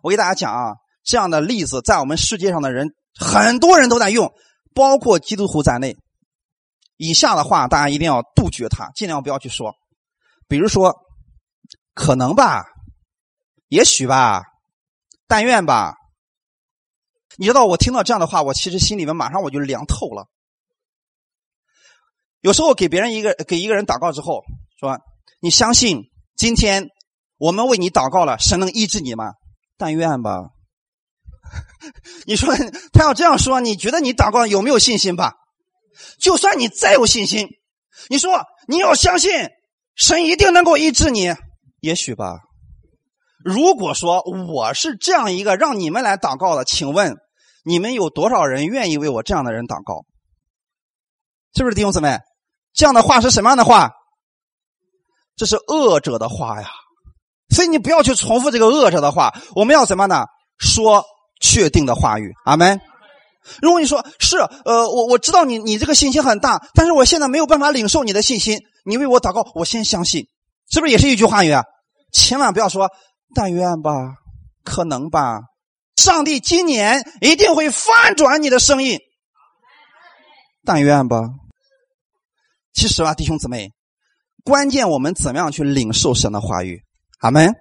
[0.02, 0.72] 我给大家讲啊，
[1.04, 4.32] 这样的例子在我们世界上的人很多人都在用，
[4.74, 5.96] 包括基督徒在内。
[6.96, 9.72] 以下的话，大家一定要杜绝它，尽量不要去说。
[10.48, 10.96] 比如说，
[11.94, 12.64] 可能吧，
[13.68, 14.42] 也许吧，
[15.28, 15.94] 但愿吧。
[17.38, 20.26] 你知道，我听到这样的话，我其实心里面马上我就凉透了。
[22.40, 24.42] 有时候给别人一个给一个人祷告之后，
[24.78, 24.98] 说
[25.40, 26.88] 你相信今天
[27.36, 29.34] 我们为你祷告了，神能医治你吗？
[29.76, 30.50] 但愿吧。
[32.26, 32.54] 你说
[32.92, 35.34] 他要这样说，你觉得你祷告有没有信心吧？
[36.20, 37.48] 就算你再有信心，
[38.10, 39.30] 你说你要相信
[39.94, 41.34] 神一定能够医治你，
[41.80, 42.40] 也许吧。
[43.44, 47.16] 如果说我是这样一个让你们来祷告的，请问
[47.68, 50.06] 你们有多少人愿意为我这样的人祷告？
[51.54, 52.18] 是不是弟兄姊妹？
[52.72, 53.90] 这样的话是什么样的话？
[55.36, 56.68] 这是恶者的话呀！
[57.50, 59.34] 所以你不要去重复这个恶者的话。
[59.54, 60.24] 我们要怎么呢？
[60.58, 61.04] 说
[61.42, 62.32] 确定的话语。
[62.46, 62.80] 阿门。
[63.60, 68.60] 如果你说是呃，我我知道你你这个信心很大，但是我现在没有办法领受你的信心。
[68.86, 70.26] 你为我祷告，我先相信，
[70.70, 71.64] 是不是也是一句话语啊？
[72.12, 72.88] 千万不要说
[73.34, 73.92] 但愿吧，
[74.64, 75.40] 可能吧。
[75.98, 79.00] 上帝今年一定会翻转你的生意。
[80.64, 81.22] 但愿吧。
[82.72, 83.72] 其实啊，弟兄姊妹，
[84.44, 86.84] 关键我们怎么样去领受神的话语？
[87.18, 87.52] 阿门。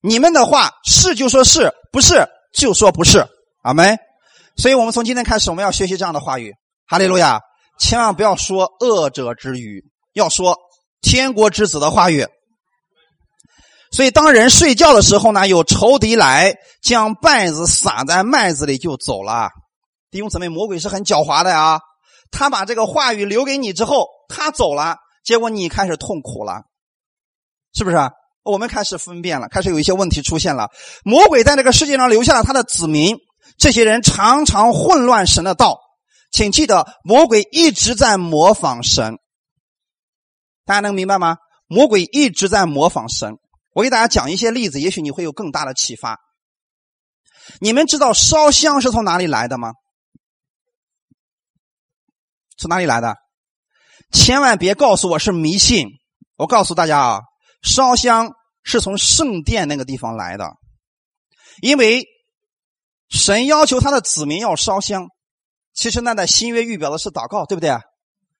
[0.00, 3.26] 你们的话是就说是不是就说不是？
[3.62, 3.98] 阿门。
[4.56, 6.54] 所以我们从今天开始，我们要学习这样的话语。
[6.86, 7.40] 哈利路亚！
[7.80, 10.56] 千万不要说恶者之语，要说
[11.00, 12.26] 天国之子的话语。
[13.98, 19.48] 所以，当人睡觉的时候呢，有仇敌来将稗子撒在麦子里就走了。
[20.12, 21.80] 弟兄姊妹，魔鬼是很狡猾的呀。
[22.30, 26.62] 他把这个话语留给你之后，他走了，结果你开始痛苦了，
[27.74, 27.96] 是不是？
[28.44, 30.68] 我们开始分辨了，开始有一些问题出现了。
[31.02, 33.16] 魔鬼在这个世界上留下了他的子民，
[33.58, 35.80] 这些人常常混乱神的道。
[36.30, 39.18] 请记得，魔鬼一直在模仿神。
[40.64, 41.38] 大家能明白吗？
[41.66, 43.38] 魔鬼一直在模仿神。
[43.78, 46.18] 我给大家讲一些例子，也许你会有更大的启发。
[47.60, 49.72] 你们知道烧香是从哪里来的吗？
[52.56, 53.14] 从哪里来的？
[54.10, 55.86] 千万别告诉我是迷信！
[56.34, 57.20] 我告诉大家啊，
[57.62, 58.32] 烧香
[58.64, 60.50] 是从圣殿那个地方来的，
[61.62, 62.04] 因为
[63.08, 65.06] 神要求他的子民要烧香。
[65.72, 67.78] 其实那在新约预表的是祷告，对不对？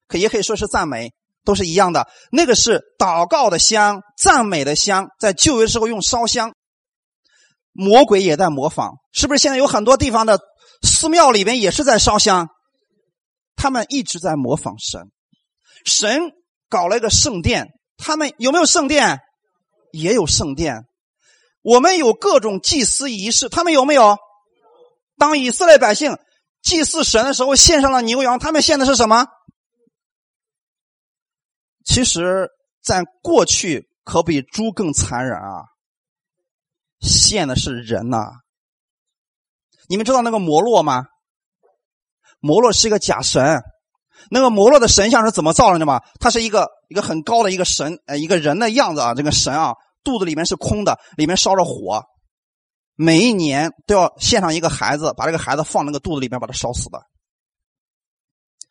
[0.05, 1.13] 可也可以说是赞美，
[1.49, 2.07] 都是一样的。
[2.31, 6.53] 那个是祷告的香，赞美的香，在旧约时候用烧香。
[7.71, 9.39] 魔鬼也在模仿，是不是？
[9.39, 10.39] 现在有很多地方的
[10.83, 12.49] 寺庙里面也是在烧香。
[13.55, 15.01] 他们一直在模仿神，
[15.85, 16.21] 神
[16.69, 19.19] 搞了一个圣殿，他们有没有圣殿？
[19.91, 20.83] 也有圣殿。
[21.63, 24.17] 我们有各种祭祀仪式，他们有没有？
[25.17, 26.15] 当以色列百姓
[26.61, 29.25] 祭祀神的时候，献上了牛羊，他们献的是什么？
[31.89, 32.47] 其实，
[32.83, 35.65] 在过去可比猪更残忍啊！
[36.99, 38.27] 献的是人呐。
[39.87, 41.05] 你们知道那个摩洛吗？
[42.41, 43.59] 摩洛是一个假神，
[44.29, 45.99] 那个摩洛的神像是怎么造的吗？
[46.19, 49.15] 他是一个一个很高的一个神，呃，一个人的样子啊。
[49.15, 49.73] 这个神啊，
[50.03, 52.03] 肚子里面是空的，里面烧着火，
[52.93, 57.01] 每一年都要献上一个孩子，把这个孩子放那个肚子里面，把他烧死的。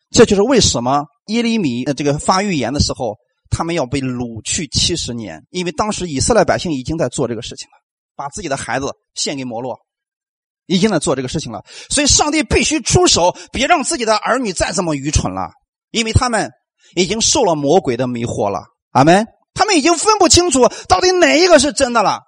[0.09, 3.17] 这就是为什么耶利米的这个发预言的时候，
[3.49, 7.73] 他们要被掳去七十年，因为当时以色列百姓已经在做这个事情了，
[8.15, 9.79] 把自己的孩子献给摩洛。
[10.65, 15.49] 已经在做这个事情了，所以上帝必须出手，别让自己的儿女再这么愚蠢了，
[15.89, 16.51] 因为他们
[16.95, 18.59] 已经受了魔鬼的迷惑了。
[18.91, 19.25] 阿门。
[19.55, 22.21] 他们已经分不清楚到底哪一个是真的了。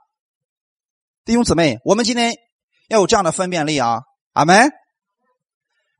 [1.23, 2.35] 弟兄姊妹，我们今天
[2.89, 4.01] 要有这样的分辨力啊！
[4.33, 4.71] 阿门。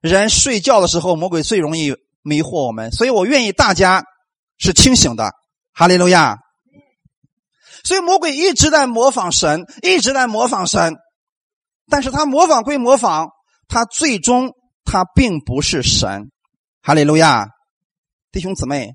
[0.01, 4.03] 人睡觉的时候，魔鬼最容易迷惑我们，所以我愿意大家
[4.57, 5.31] 是清醒的。
[5.73, 6.38] 哈利路亚。
[7.84, 10.95] 所以魔鬼一直在模仿神，一直在模仿神。
[11.89, 13.29] 但是他模仿归模仿，
[13.67, 14.51] 他最终
[14.86, 16.31] 他并不是神，
[16.81, 17.47] 哈利路亚，
[18.31, 18.91] 弟兄姊妹，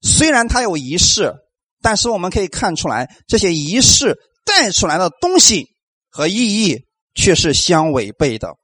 [0.00, 1.34] 虽然他有仪式，
[1.82, 5.66] 但是我们可以看出来，这些仪式带出来的东西
[6.10, 6.78] 和意义
[7.14, 8.54] 却是相违背的。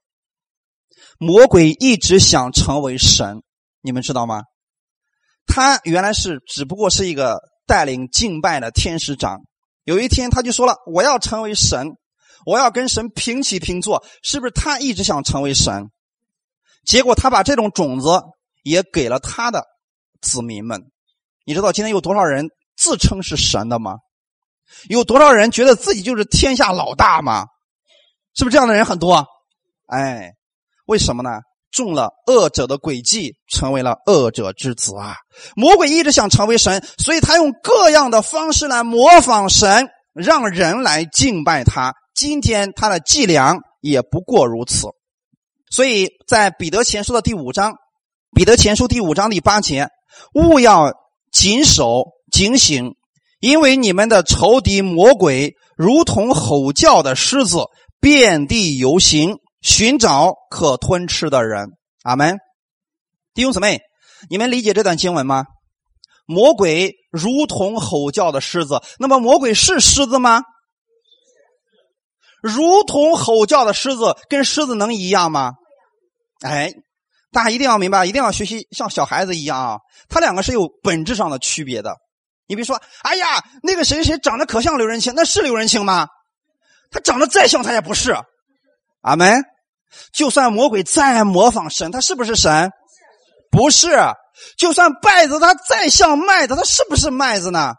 [1.19, 3.43] 魔鬼一直想成为神，
[3.85, 4.41] 你们知道吗？
[5.45, 9.39] 他原来是只不过是一个带领敬拜的天使长，
[9.83, 11.91] 有一天他就说了：“我要成为神。”
[12.45, 15.89] 我要跟神平起平坐，是不是他一直想成为神？
[16.85, 18.21] 结果他把这种种子
[18.61, 19.65] 也给了他的
[20.21, 20.79] 子民们。
[21.43, 23.95] 你知道今天有多少人自称是神的吗？
[24.89, 27.47] 有多少人觉得自己就是天下老大吗？
[28.35, 29.25] 是不是这样的人很多？
[29.87, 30.33] 哎，
[30.85, 31.39] 为什么呢？
[31.75, 35.17] 中了恶者的诡计，成为了恶者之子啊！
[35.57, 41.93] 魔鬼一直想成为神，所以他用各样的方式来模仿神，让人来敬拜他。
[42.15, 44.87] 今天他的伎俩也不过如此，
[45.69, 47.73] 所以在彼得前书的第五章，
[48.33, 49.89] 彼得前书第五章第八节，
[50.33, 50.93] 勿要
[51.33, 52.95] 谨守警醒，
[53.41, 57.65] 因为你们的仇敌魔鬼如同吼叫的狮子，
[57.99, 61.71] 遍地游行，寻找可吞吃的人。
[62.03, 62.37] 阿门。
[63.33, 63.81] 弟兄姊妹，
[64.29, 65.47] 你们理解这段经文吗？
[66.27, 70.43] 魔鬼如同吼叫的狮子，那么魔鬼是狮子吗？
[72.43, 75.53] 如同吼叫的狮子，跟狮子能一样吗？
[76.41, 76.71] 哎，
[77.31, 79.79] 大家一定要明白，一定要学习像小孩子一样啊！
[80.09, 81.95] 他两个是有本质上的区别的。
[82.45, 86.07] 你比如说，哎呀，那个谁谁长得可像刘仁清，那是刘仁清吗？
[86.91, 88.15] 他长得再像，他也不是。
[89.01, 89.43] 阿门。
[90.11, 92.71] 就算魔鬼再模仿神，他是不是神？
[93.51, 93.89] 不是。
[94.57, 97.73] 就算麦子，它再像麦子，它是不是麦子呢？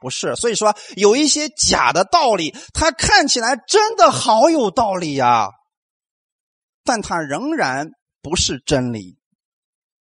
[0.00, 0.34] 不是。
[0.34, 5.48] 所以说，有一些假的道理，它看起来真的好有道理呀，
[6.84, 9.16] 但它仍然不是真理。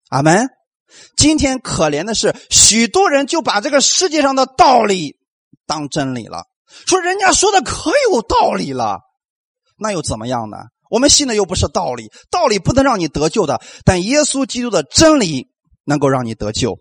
[0.09, 0.47] 阿门。
[1.17, 5.17] 今天可怜的是，许多人就把这个世界上的道理
[5.65, 6.45] 当真理了，
[6.85, 9.01] 说人家说的可有道理了，
[9.77, 10.59] 那又怎么样呢？
[10.89, 15.47] 我们信的又不是道理，道理不能让你得救的，但耶稣基督的真理。
[15.89, 16.77] 能够让你得救，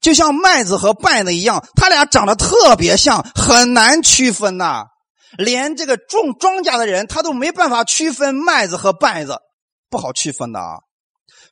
[0.00, 4.84] 就像麦子和稗子一样，它俩长得特别像，很难区分呐。
[5.36, 9.38] 连这个种庄稼的人，他都没办法区分麦子和稗子，
[9.90, 10.76] 不好区分的啊。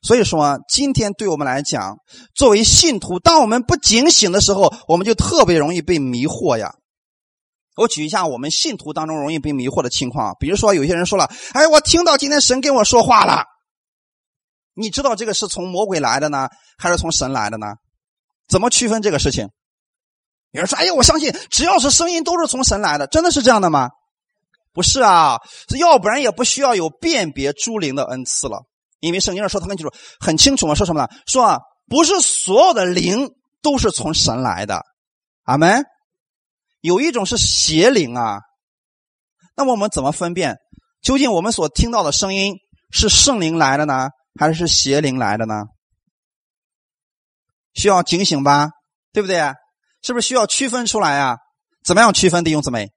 [0.01, 1.97] 所以说，今天对我们来讲，
[2.33, 6.75] 作为信徒，当我们不警醒的时候，我们就特别容易被迷惑呀。
[7.75, 13.43] 我举一下我们信徒当中容易被迷惑的情况，比如说有些人说了：“哎，我听到今天神跟我说话了。”
[14.77, 17.67] 你知道这个是从魔鬼来的呢，还是从神来的呢？
[18.47, 19.49] 怎么区分这个事情？
[20.51, 23.89] 有人说：“哎呀，我相信只要是声音都是从神来的。”真的是这样的吗？
[24.73, 25.39] 不是啊，
[25.77, 28.63] 要不然也不需要有辨别诸灵的恩赐了。
[28.99, 31.07] 因为圣经上说他很清楚，很清楚嘛，说什么呢？
[31.25, 33.29] 说，不是所有的灵
[33.61, 34.81] 都是从神来的。
[35.43, 35.83] 阿门。
[36.85, 38.39] 有一种是邪灵啊。
[39.55, 40.57] 那么我们怎么分辨？
[41.01, 42.55] 究竟我们所听到的声音
[42.91, 44.09] 是圣灵来的呢？
[44.39, 45.63] 还是邪灵来的呢？
[47.73, 48.69] 需要警醒吧，
[49.13, 49.39] 对不对？
[50.01, 51.37] 是不是需要区分出来啊？
[51.83, 52.91] 怎么样区分弟兄姊妹？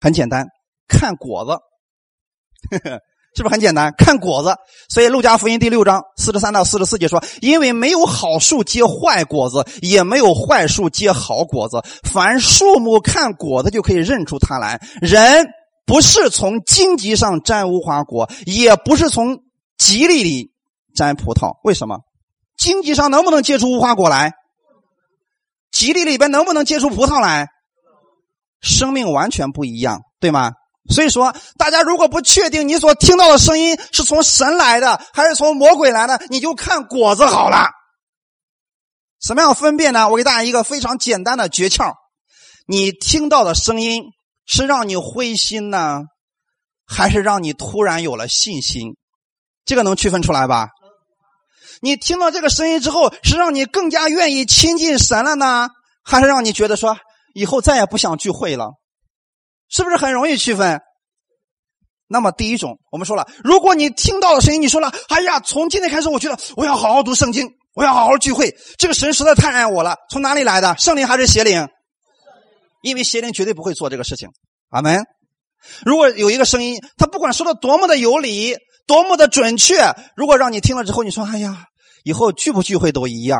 [0.00, 0.46] 很简单，
[0.88, 1.50] 看果子，
[2.70, 3.00] 呵呵
[3.34, 3.94] 是不是很简单？
[3.96, 4.54] 看果子。
[4.88, 11.82] 所以《路加福音》第六章四十三到四十四节说：“因为没有好树结坏果子，也没有坏树结好果子。
[12.02, 14.80] 凡树木看果子就可以认出它来。
[15.00, 15.46] 人
[15.86, 19.38] 不是从荆棘上摘无花果，也不是从。”
[19.80, 20.50] 吉利里
[20.94, 22.00] 摘葡萄，为什么？
[22.58, 24.32] 荆棘上能不能结出无花果来？
[25.72, 27.48] 吉利里边能不能结出葡萄来？
[28.60, 30.52] 生命完全不一样，对吗？
[30.88, 37.68] 所以说，大家如果不确定你所听到的声音是从神来的还是从魔鬼来的，你就看果子好了。
[39.20, 40.08] 什么样分辨呢？
[40.08, 41.92] 我给大家一个非常简单的诀窍：
[42.66, 44.04] 你听到的声音
[44.46, 46.00] 是让你灰心呢，
[46.86, 48.96] 还是让你突然有了信心？
[49.66, 50.70] 这个能区分出来吧？
[51.82, 55.68] 你听到这个声音之后，是让你更加愿意亲近神了呢，
[56.02, 56.96] 还是让你觉得说
[57.34, 58.70] 以后再也不想聚会了？
[59.70, 60.80] 是不是很容易区分？
[62.06, 69.96] 那么第一种，我们说了，如果你听到的声音，你说了，哎呀，从今天开始，我觉得我要好好读圣经，我要好好聚会，这个神实在太爱我了。
[70.10, 70.76] 从哪里来的？
[70.76, 71.68] 圣灵还是邪灵？
[72.82, 74.28] 因为邪灵绝对不会做这个事情。
[74.68, 75.04] 阿门。
[75.84, 78.56] 如果有一个声音，他不管说的多么的有理。
[78.86, 79.94] 多么的准确！
[80.16, 81.66] 如果让你听了之后，你说：“哎呀，
[82.02, 83.38] 以后聚不聚会都一样，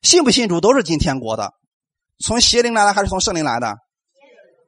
[0.00, 1.50] 信不信主都是进天国的。”
[2.24, 3.74] 从邪灵来的还是从圣灵来的？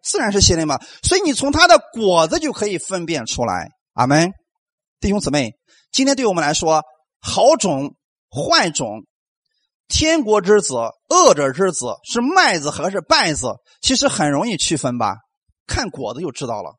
[0.05, 0.79] 自然是邪灵嘛。
[1.03, 3.71] 所以你从它的果子就可以分辨出来。
[3.95, 4.33] 阿门，
[5.01, 5.53] 弟兄姊妹，
[5.91, 6.83] 今天对我们来说，
[7.21, 7.95] 好种、
[8.31, 9.05] 坏种、
[9.89, 10.75] 天国之子、
[11.09, 15.15] 恶者之子是麦子还是稗子，其实很容易区分吧？
[15.67, 16.75] 看果子就知道了。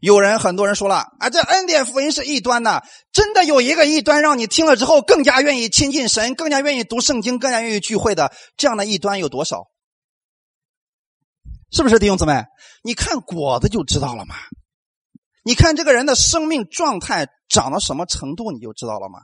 [0.00, 2.82] 有人，很多人说了啊，这恩典福音是异端的，
[3.12, 9.66] 真的有一个异端，让你听了之后更加愿意亲近神，更加愿意读圣经，更加愿意聚会的这样的异端有多少？
[11.70, 12.44] 是不是弟兄姊妹？
[12.82, 14.34] 你看果子就知道了嘛？
[15.44, 19.20] 你看这个人的生命状态长到什么程度，你就知道了吗？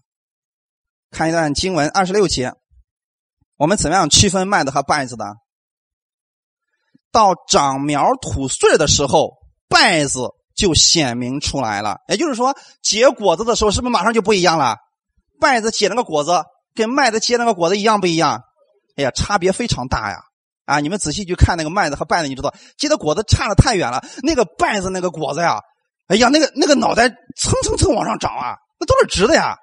[1.11, 2.53] 看一段经文，二十六节，
[3.57, 5.25] 我们怎么样区分麦子和稗子的？
[7.13, 9.33] 到长苗吐穗的时候，
[9.69, 10.31] 稗子。
[10.55, 14.77] 就显明出来了，也就是说，结果子的时候是不是马上就不一样了？
[15.41, 16.45] 稗子结那个果子
[16.77, 18.41] 跟麦子结那个果子一样不一样？
[18.95, 20.19] 哎呀，差别非常大呀！
[20.65, 24.03] 啊，你们仔细去看那个麦子和稗子，你知道结的果子差的太远了。
[24.23, 25.59] 那个稗子那个果子呀，
[26.09, 29.57] 哎呀，那个那个脑袋蹭蹭蹭往上长啊，那都是直的呀。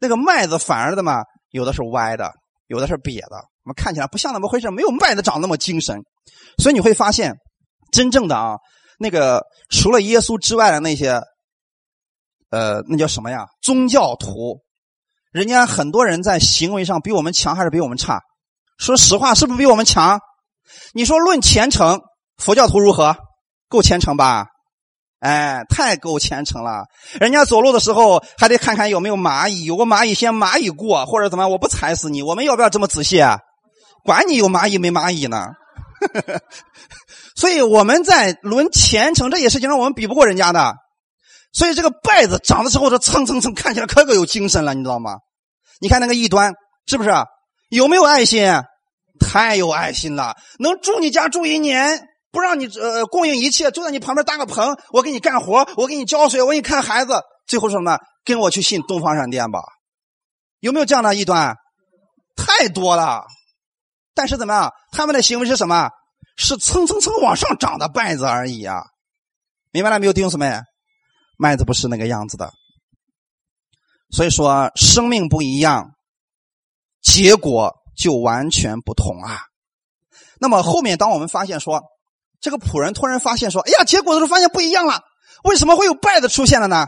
[0.00, 2.32] 那个麦子反而的嘛，有的是歪的，
[2.68, 6.00] 有的是瘪的，我们看起来不像那么回事，没有麦子长那么精神。
[6.58, 7.34] 所以你会发现，
[7.92, 8.56] 真正的啊，
[8.98, 11.20] 那个除了耶稣之外的那些，
[12.50, 13.46] 呃，那叫什么呀？
[13.60, 14.60] 宗教徒，
[15.32, 18.22] 人家很多人在行为上比我们强还是比我们差？
[18.78, 20.20] 说实话，是不是比我们强？
[20.94, 22.00] 你说论虔诚，
[22.36, 23.16] 佛教徒如何？
[23.68, 24.46] 够虔诚吧？
[25.20, 26.84] 哎，太够虔诚了！
[27.20, 31.48] 人家走路的时候还得看看有没有蚂蚁，有个蚂蚁先蚂蚁过，或者怎么？
[31.48, 32.22] 我不踩死你！
[32.22, 33.20] 我们要不要这么仔细？
[33.20, 33.40] 啊？
[34.04, 35.48] 管你有蚂蚁没蚂蚁呢？
[37.34, 40.76] 所以我们在论虔诚这些事情上，我们比不过人家的。
[41.52, 45.16] 所以这个拜子长的时候，这蹭蹭蹭，看起来可可有精神了，你知道吗？
[45.80, 46.54] 你看那个异端，
[46.86, 47.10] 是不是
[47.68, 48.52] 有没有爱心？
[49.20, 52.08] 太有爱心了，能住你家住一年。
[52.30, 57.22] 不让你呃供应一切，就在你旁边搭个棚，我给你干活，我给你浇水，我给你看孩子。
[57.46, 57.98] 最后说什么？
[58.22, 59.60] 跟我去信东方闪电吧？
[60.60, 61.56] 有没有这样的异端？
[62.36, 63.24] 太多了。
[64.14, 64.70] 但是怎么样？
[64.92, 65.88] 他们的行为是什么？
[66.36, 68.76] 是蹭蹭蹭往上涨的麦子而已啊！
[69.72, 70.60] 明白了没有，弟兄姊妹？
[71.38, 72.52] 麦子不是那个样子的。
[74.10, 75.92] 所以说，生命不一样，
[77.18, 79.40] 结果就完全不同啊。
[80.40, 81.82] 那么后面，当我们发现说。
[82.40, 85.00] 这个仆人突然发现说：“哎呀，结果的时候发现不一样了，
[85.42, 86.86] 为什么会有败的出现了呢？”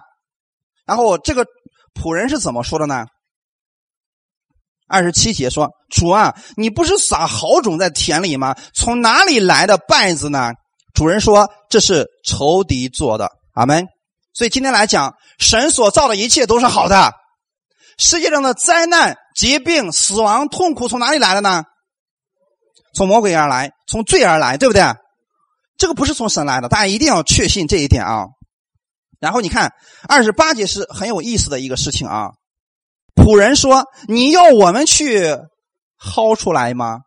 [0.86, 1.44] 然后这个
[1.92, 3.04] 仆人是怎么说的呢？
[4.86, 8.54] 二十七节说：“主啊，你不是撒好种在田里吗？
[8.74, 10.52] 从哪里来的败子呢？”
[10.94, 13.88] 主人说：“这是仇敌做的。”阿门。
[14.32, 17.12] 所以今天来讲，神所造的一切都是好的。
[17.98, 21.64] 世界上的灾难、疾病、死亡、痛苦从哪里来的呢？
[22.94, 24.82] 从魔鬼而来，从罪而来，对不对？
[25.78, 28.26] 这个不是从神来的，大家一定要确信这一点啊。
[29.18, 29.72] 然后你看
[30.06, 32.32] 二十八节是很有意思的一个事情啊。
[33.14, 35.24] 仆人说：“你要我们去
[35.98, 36.98] 薅出来吗？”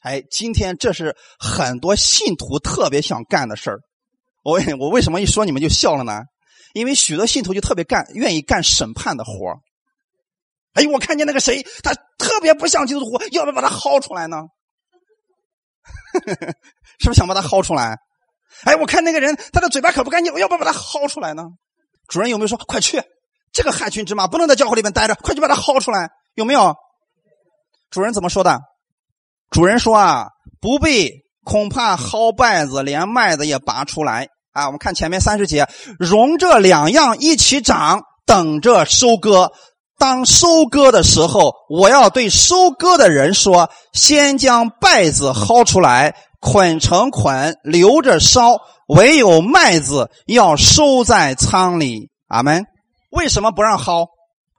[0.00, 3.80] 哎，今天这是很多信徒特别想干的事儿。
[4.44, 6.22] 我我为什么一说你们就笑了呢？
[6.72, 9.32] 因为许多信徒就特别干，愿意干审判的活
[10.74, 14.36] 哎，我看见那个谁，他特别不像基督徒，要不要把他薅出来呢？
[17.00, 17.96] 是不是想把他薅出来？
[18.64, 21.44] 哎，我看那个人，他的嘴巴可不干净，我要不要把他薅出来呢？
[22.08, 23.02] 主人有没有说快去？
[23.52, 26.76] 这个害群之马不能在教会里面待着，快去把他薅出来，有没有？
[27.90, 28.60] 主人怎么说的？
[29.50, 30.28] 主人说啊，
[30.60, 31.10] 不必，
[31.42, 34.66] 恐怕薅败子，连麦子也拔出来啊。
[34.66, 35.66] 我们看前面三十节，
[35.98, 39.52] 容这两样一起长，等着收割。
[40.00, 48.56] 当收割的时候，我要对收割的人说：先将稗子薅出来，捆成捆，留着烧；
[48.88, 52.08] 唯有麦子要收在仓里。
[52.28, 52.64] 阿门。
[53.10, 54.06] 为什么不让薅？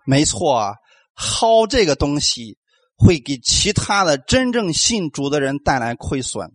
[0.05, 0.75] 没错，
[1.17, 2.59] 薅这个东西
[2.95, 6.51] 会给其他的真正信主的人带来亏损。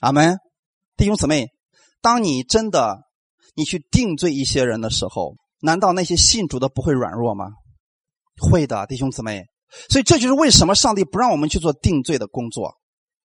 [0.00, 0.38] 阿门。
[0.96, 1.48] 弟兄姊妹，
[2.00, 3.00] 当你真的
[3.54, 7.48] 你去定罪一些人的时候，难道那些信主的不会软弱吗？
[8.40, 9.44] 会的，弟兄姊妹，
[9.90, 12.74] 所以这就是为什么上帝不让我们去做定罪的工作，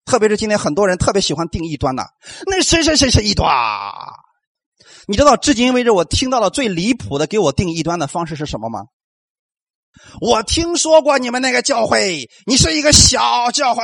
[0.05, 2.05] 特别是今天很多人特别喜欢定异端的，
[2.45, 3.49] 那谁谁谁是异端？
[5.07, 8.81] 你知道至今为止我听到的最离谱的给我定异端的方式是什么吗？
[10.19, 13.81] 我听说过你们那个教会，你是一个小教会，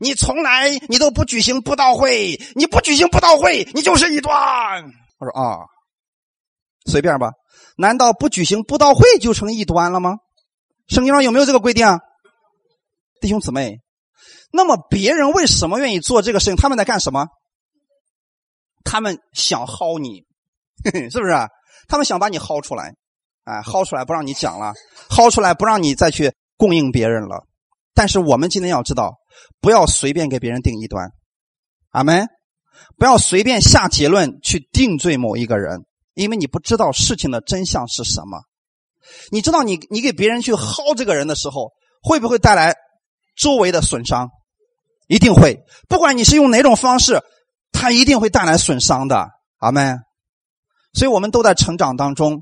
[0.00, 4.32] 你从来你都不举行布道会，你不举行布道会，你就是异端。
[5.18, 5.58] 我说啊，
[6.90, 7.30] 随便吧，
[7.76, 10.16] 难道不举行布道会就成异端了吗？
[10.88, 12.00] 圣经上有没有这个规定啊，
[13.20, 13.80] 弟兄姊妹？
[14.52, 16.56] 那么别人为什么愿意做这个事情？
[16.56, 17.26] 他们在干什么？
[18.84, 20.24] 他们想薅你，
[21.10, 21.32] 是不是？
[21.88, 22.94] 他们想把你薅出来，
[23.44, 24.72] 哎，薅出来不让你讲了，
[25.10, 27.46] 薅出来不让你再去供应别人了。
[27.94, 29.14] 但是我们今天要知道，
[29.60, 31.10] 不要随便给别人定一端，
[31.90, 32.28] 阿门。
[32.96, 38.42] 不要随便下结论去定罪某一个人，因为你不知道事情的真相是什么。
[39.30, 42.74] 你知道，你你给别人去薅这个人的时候，会不会带来
[43.36, 44.28] 周围的损伤？
[45.08, 45.58] 一定会。
[45.88, 47.20] 不管你是用哪种方式，
[47.72, 49.28] 他一定会带来损伤的。
[49.58, 49.98] 阿门。
[50.92, 52.40] 所以我们都在成长当中。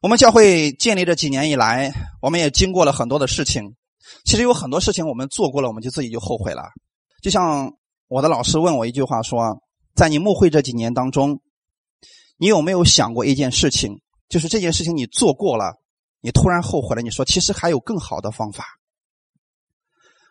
[0.00, 3.74] 我们教会建立这几年以来，我们也经过了很多的事情。
[4.24, 6.62] 其实有很多事情我们做过了，我们就自己就后悔了。
[7.22, 7.72] 就像
[8.08, 9.58] 我的老师问我一句话说
[9.96, 11.40] ：“在你牧会这几年当中，
[12.36, 13.98] 你有没有想过一件事情？”
[14.34, 15.76] 就是这件事情你做过了，
[16.20, 17.02] 你突然后悔了。
[17.02, 18.64] 你说其实还有更好的方法。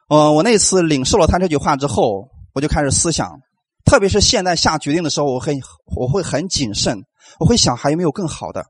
[0.10, 3.40] 呃，我那次领受了他这句话之后，我就开始思想，
[3.86, 5.58] 特别是现在下决定的时候，我很
[5.96, 7.02] 我会很谨慎，
[7.40, 8.66] 我会想还有没有更好的。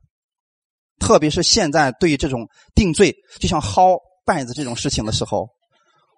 [1.00, 5.48] 特别是现在对于这种定罪，就像薅稗子这种事情的时候，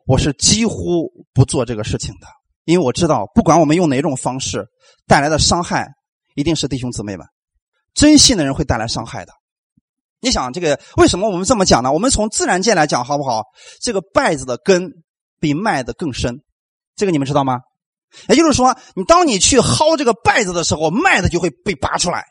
[0.04, 2.26] 我是几乎不做这个事情的，
[2.66, 4.66] 因为我知道，不管我们用哪种方式
[5.06, 5.88] 带来的伤害，
[6.34, 7.26] 一定是弟兄姊妹们
[7.96, 9.32] 真信的人会带来伤害的。
[10.20, 11.92] 你想，这个为什么我们这么讲呢？
[11.92, 13.42] 我们从自然界来讲，好不好？
[13.80, 14.90] 这个稗子的根
[15.40, 16.42] 比麦子更深，
[16.94, 17.58] 这个你们知道吗？
[18.28, 22.24] 也就是说，你当你去薅这个稗子的时候，麦子就会被拔出来。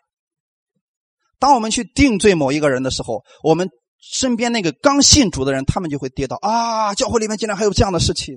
[1.38, 6.96] 当我们去定罪某一个人的时候，我们身边那个刚信主的人，他们就会跌倒啊！
[6.96, 8.36] 教会里面竟然还有这样的事情，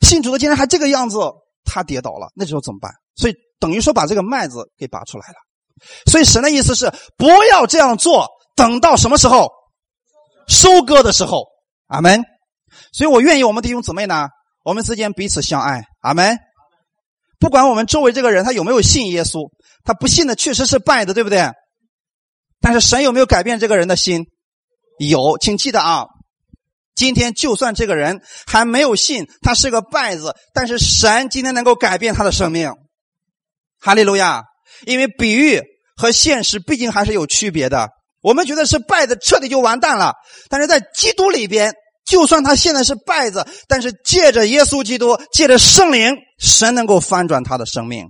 [0.00, 1.18] 信主的竟然还这个样子，
[1.64, 2.92] 他跌倒了，那时候怎么办？
[3.16, 5.34] 所以等于说把这个麦子给拔出来了。
[6.06, 9.50] 所以神的意思是不要这样做，等到什么时候
[10.46, 11.46] 收割的时候，
[11.86, 12.22] 阿门。
[12.92, 14.28] 所以我愿意我们弟兄姊妹呢，
[14.64, 16.38] 我们之间彼此相爱，阿门。
[17.38, 19.50] 不管我们周围这个人他有没有信耶稣，
[19.84, 21.50] 他不信的确实是败的，对不对？
[22.60, 24.26] 但是神有没有改变这个人的心？
[24.98, 26.06] 有，请记得啊，
[26.96, 32.72] 今天就算这个人还没有信，他是个败子，但是神今天能够改变他的生命。
[33.80, 34.42] 哈利路亚！
[34.86, 35.62] 因为比喻
[35.96, 37.88] 和现实毕竟还是有区别的。
[38.20, 40.14] 我们觉得是败子，彻底就完蛋了。
[40.48, 41.74] 但是在基督里边，
[42.04, 48.08] 就算他现在是败子，但是借着耶稣基督，借着圣灵，神能够翻转他的生命。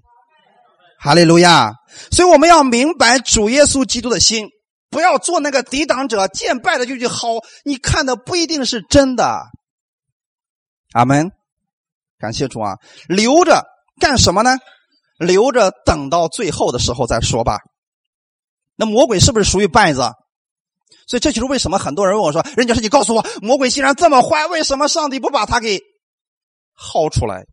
[0.98, 1.72] 哈利路亚！
[2.10, 4.48] 所以我们要明白主耶稣基督的心，
[4.90, 7.44] 不要做那个抵挡者，见败的就去薅。
[7.64, 9.42] 你看的不一定是真的。
[10.92, 11.30] 阿门！
[12.18, 12.78] 感谢主啊！
[13.08, 13.62] 留着
[14.00, 14.56] 干什么呢？
[15.18, 17.58] 留着等到最后的时候再说吧。
[18.76, 20.10] 那魔鬼是不是属于败子？
[21.06, 25.80] 所以这就是为什么很多人问我说：“任教师，你告诉我，魔鬼既然这么坏，为什么上帝不把他给
[26.78, 27.44] 薅出来？”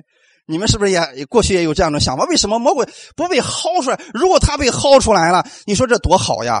[0.46, 2.24] 你们是不是也过去也有这样的想法？
[2.24, 4.00] 为什么魔鬼不被薅出来？
[4.14, 6.60] 如果他被薅出来了，你说这多好呀？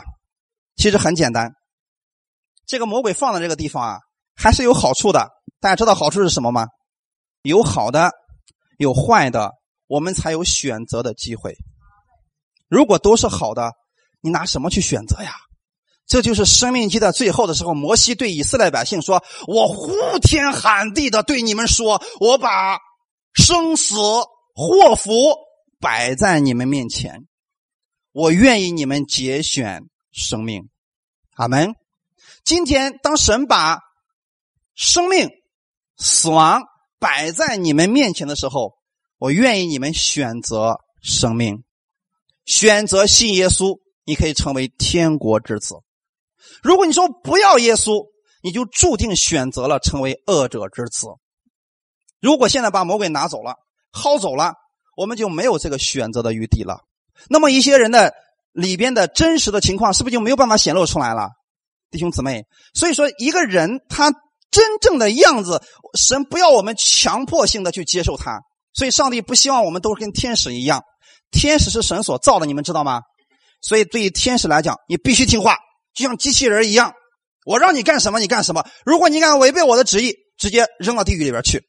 [0.76, 1.52] 其实很简单，
[2.66, 3.98] 这个魔鬼放在这个地方啊，
[4.36, 5.28] 还是有好处的。
[5.60, 6.66] 大家知道好处是什么吗？
[7.42, 8.10] 有好的，
[8.78, 9.50] 有坏的，
[9.90, 11.56] 我们才有选择的机会。
[12.68, 13.72] 如果都是好的，
[14.22, 15.32] 你拿什么去选择呀？
[16.06, 22.78] 这就是生命期的最后的时候，摩西对以色列百姓说：“我呼天喊地的对你们说，我把。”
[23.32, 25.12] 生死祸福
[25.78, 27.28] 摆在你们面前，
[28.10, 30.68] 我愿意你们节选生命，
[31.36, 31.76] 阿门。
[32.44, 33.78] 今天当神把
[34.74, 35.28] 生命、
[35.96, 36.64] 死亡
[36.98, 38.72] 摆在你们面前的时候，
[39.20, 41.62] 我愿意你们选择生命，
[42.46, 45.74] 选择信耶稣，你可以成为天国之子。
[46.62, 48.06] 如果你说不要耶稣，
[48.42, 51.08] 你就注定选择了成为恶者之子。
[52.18, 53.56] 如果现在把魔鬼拿走了、
[53.92, 54.54] 薅走了，
[54.96, 56.86] 我们就没有这个选择的余地了。
[57.28, 58.14] 那么一些人的
[58.52, 61.28] 里边的真实的情况，是不是就没有办法显露出来了？
[61.90, 64.10] 弟兄姊妹，所以说一个人他
[64.50, 65.62] 真正的样子，
[65.94, 68.40] 神不要我们强迫性的去接受他。
[68.80, 70.82] 所以上帝不希望我们都跟天使一样，
[71.30, 73.02] 天使是神所造的，你们知道吗？
[73.60, 75.58] 所以对于天使来讲，你必须听话，
[75.92, 76.94] 就像机器人一样，
[77.44, 78.64] 我让你干什么你干什么。
[78.86, 81.62] 如果你敢违背我的旨意，直接扔到地狱里边去。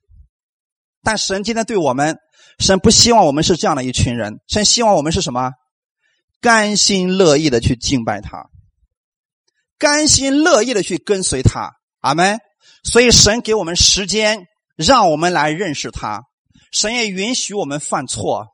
[1.03, 2.16] 但神今天对我们，
[2.59, 5.51] 神不希望我们是这样的一群人，神希望我们是什么？
[6.39, 8.45] 甘心乐意的去敬拜他，
[9.78, 12.39] 甘心乐意的去跟随他，阿门。
[12.86, 14.45] 所以神给我们时间，
[14.78, 16.22] 让我们来认识他。
[16.72, 18.47] 神也允许我们犯错，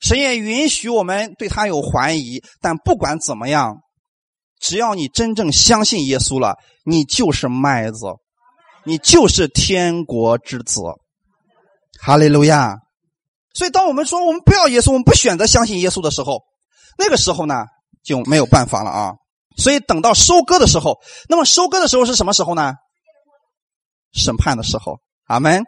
[0.00, 2.42] 神也允许我们对他有怀疑。
[2.60, 3.78] 但不管怎么样，
[4.60, 8.06] 只要你真正相信耶稣了，你就是麦子，
[8.84, 10.82] 你就是天国之子。
[12.00, 12.76] 哈利路亚！
[13.54, 16.42] 所以，当我们说我们不要耶稣，我们不选择相信耶稣的时候，
[16.96, 17.64] 那个时候呢
[18.04, 19.12] 就没有办法了啊！
[19.56, 22.74] 所以，等到收割的时候，那么收割的时候是什么时候呢？
[24.12, 25.64] 审判的时候，阿门。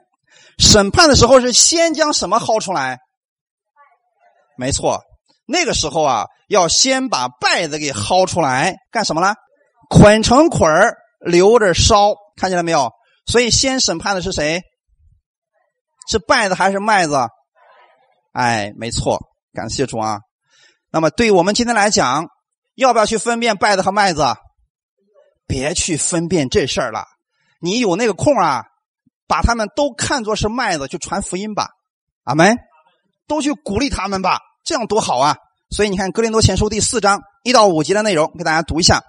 [0.59, 2.99] 审判的时候是先将什么薅出来？
[4.57, 5.01] 没错，
[5.47, 9.35] 那个时候啊，要先把稗子给薅出来，干什么呢？
[9.89, 12.91] 捆成捆儿，留着烧，看见了没有？
[13.27, 14.63] 所以，先审判的是谁？
[16.09, 17.29] 是稗子还是麦子？
[18.33, 19.19] 哎，没错，
[19.53, 20.21] 感谢主啊。
[20.91, 22.27] 那么，对我们今天来讲，
[22.75, 24.25] 要不要去分辨稗子和麦子？
[25.47, 27.05] 别去分辨这事儿了。
[27.61, 28.65] 你有那个空啊，
[29.31, 31.69] 把他们都看作是麦子，去传福音吧。
[32.25, 32.59] 阿门，
[33.29, 35.37] 都去鼓励他们吧，这样多好啊！
[35.71, 39.05] 所以你看《格林多前书》第四章一到五节的内容，给大家读一下：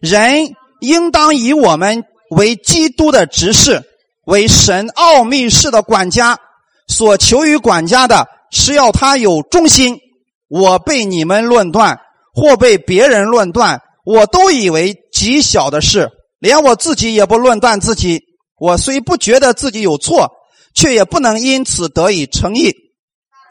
[0.00, 0.48] 人
[0.80, 3.84] 应当以我们为基督的执事。
[4.24, 6.38] 为神奥秘式的管家，
[6.88, 9.98] 所求于管家的是要他有忠心。
[10.48, 12.00] 我被你们论断，
[12.34, 16.08] 或被别人论断，我都以为极小的事。
[16.40, 18.31] 连我自己也不论断自己。
[18.62, 20.30] 我虽不觉得自己有错，
[20.72, 22.72] 却也不能因此得以称义。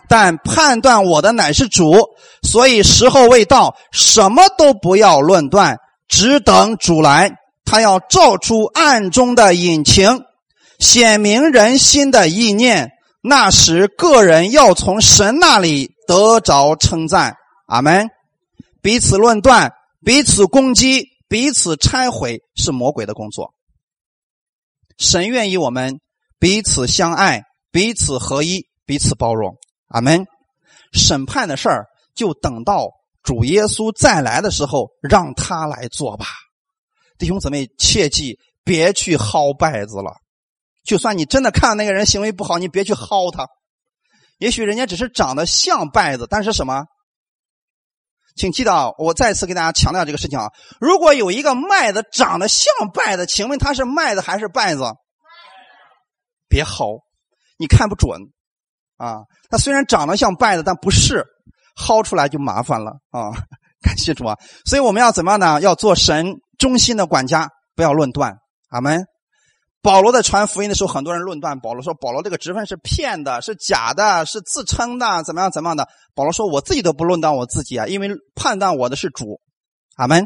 [0.07, 2.11] 但判断我的乃是主，
[2.43, 7.33] 所以时候未到，什么都不要论断，只等主来。
[7.65, 10.23] 他要照出暗中的隐情，
[10.79, 12.91] 显明人心的意念。
[13.21, 17.35] 那时，个人要从神那里得着称赞。
[17.67, 18.07] 阿门。
[18.81, 19.73] 彼此论断，
[20.05, 23.53] 彼此攻击，彼此拆毁，是魔鬼的工作。
[25.01, 25.99] 神愿意我们
[26.37, 27.41] 彼此相爱，
[27.71, 29.55] 彼此合一，彼此包容。
[29.87, 30.27] 阿门。
[30.93, 32.87] 审判的事儿，就等到
[33.23, 36.27] 主耶稣再来的时候，让他来做吧。
[37.17, 40.13] 弟兄姊妹，切记别去薅败子了。
[40.83, 43.47] 就算你真的看那个人行为不好，你别去薅他。
[44.37, 46.85] 也许人家只是长得像败子，但是什么？
[48.35, 50.49] 请记得，我再次给大家强调这个事情啊！
[50.79, 54.83] 如果有一个麦子长得像败子，请问他是麦子还是败子？
[56.47, 57.01] 别薅，
[57.57, 58.19] 你看不准
[58.97, 59.21] 啊！
[59.49, 61.25] 他虽然长得像败子，但不是，
[61.77, 63.31] 薅出来就麻烦了啊！
[63.81, 64.37] 感谢主啊！
[64.65, 65.61] 所以我们要怎么样呢？
[65.61, 66.35] 要做神。
[66.59, 68.37] 忠心的管家，不要论断。
[68.69, 69.03] 阿门。
[69.81, 75.87] 保罗在传福音的时候，很多人论断保罗，说保罗这个职分是骗的，是假的，是自称的，怎么样怎么样的。
[76.13, 79.41] 保罗说：“我自己都不论断我自己啊，因为判断我的是主。”
[79.97, 80.25] 阿门。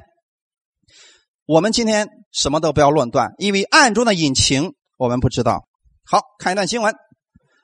[1.46, 5.62] 我们今天什么都不要论断，因为暗中的隐情我们不知道。
[6.06, 6.94] 好看一段经文，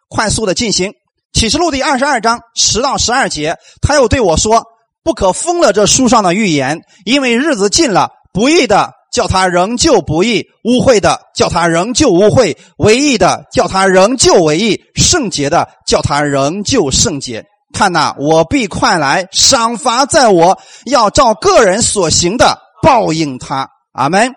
[0.08, 0.94] 快速的进行
[1.34, 4.64] 启示录第二十二章十到十二节，他又对我说
[5.04, 17.46] ：“不可封了这书上的预言，因为日子近了。”不义的叫他仍旧不义，污秽的叫他仍旧污秽，唯义的叫他仍旧唯义，圣洁的叫他仍旧圣洁。
[17.74, 23.70] 看呐，我必快来，赏罚在我，要照个人所行的报应他。
[23.92, 24.34] 阿门。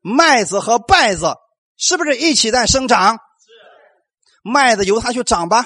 [0.00, 1.34] 麦子和稗子
[1.76, 3.18] 是不是一起在生长？
[4.42, 5.64] 麦子由它去长吧，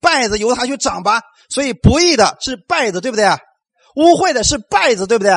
[0.00, 1.20] 稗子由它去长吧。
[1.48, 3.26] 所以不义的是稗子，对不对？
[3.96, 5.34] 污秽的是稗子，对不对？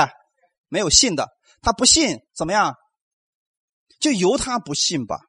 [0.70, 1.28] 没有信的。
[1.62, 2.76] 他不信怎么样？
[3.99, 5.20] 就由他不信吧。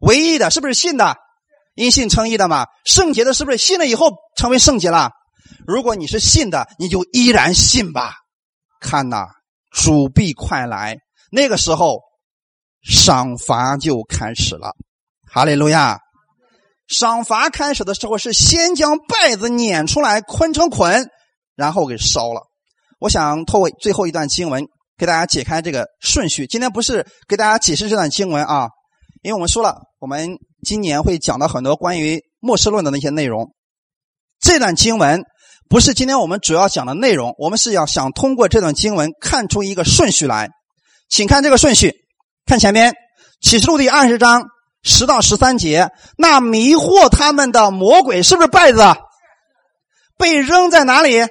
[0.00, 1.16] 唯一的是不是信的？
[1.74, 2.66] 因信称义的嘛。
[2.84, 5.10] 圣洁的是不是信了以后成为圣洁了？
[5.66, 8.14] 如果你是信的，你就依然信吧。
[8.80, 9.26] 看呐，
[9.70, 10.98] 主必快来，
[11.30, 12.00] 那个时候
[12.82, 14.74] 赏罚就开始了。
[15.30, 16.00] 哈利路亚！
[16.88, 21.08] 赏罚开始的时候是先将败子撵出来，捆成捆，
[21.54, 22.42] 然后给烧了。
[22.98, 24.66] 我想透过最后一段经文。
[24.98, 26.46] 给大家解开这个顺序。
[26.46, 28.68] 今天不是给大家解释这段经文啊，
[29.22, 33.52] 因为我们说了，我们今年会讲到很多关于末世论的那些内容。
[34.40, 35.22] 这段经文
[35.68, 40.50] 不是今天我们主要讲的内容，我们是要想通过这段经文看出一个顺序来。
[41.08, 41.94] 请看这个顺序，
[42.46, 42.94] 看前面
[43.40, 44.44] 启示录第二十章
[44.82, 48.80] 十到十三节，那迷惑他们的魔鬼是不是败子？
[50.18, 51.26] 被扔在哪里？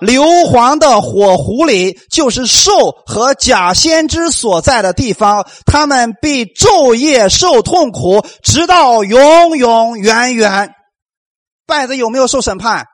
[0.00, 2.70] 硫磺的火湖里，就是兽
[3.06, 10.74] 和假先知所在的地方，他们必昼夜受痛苦，直到永永远远。
[11.66, 12.86] 拜子有没有受审判？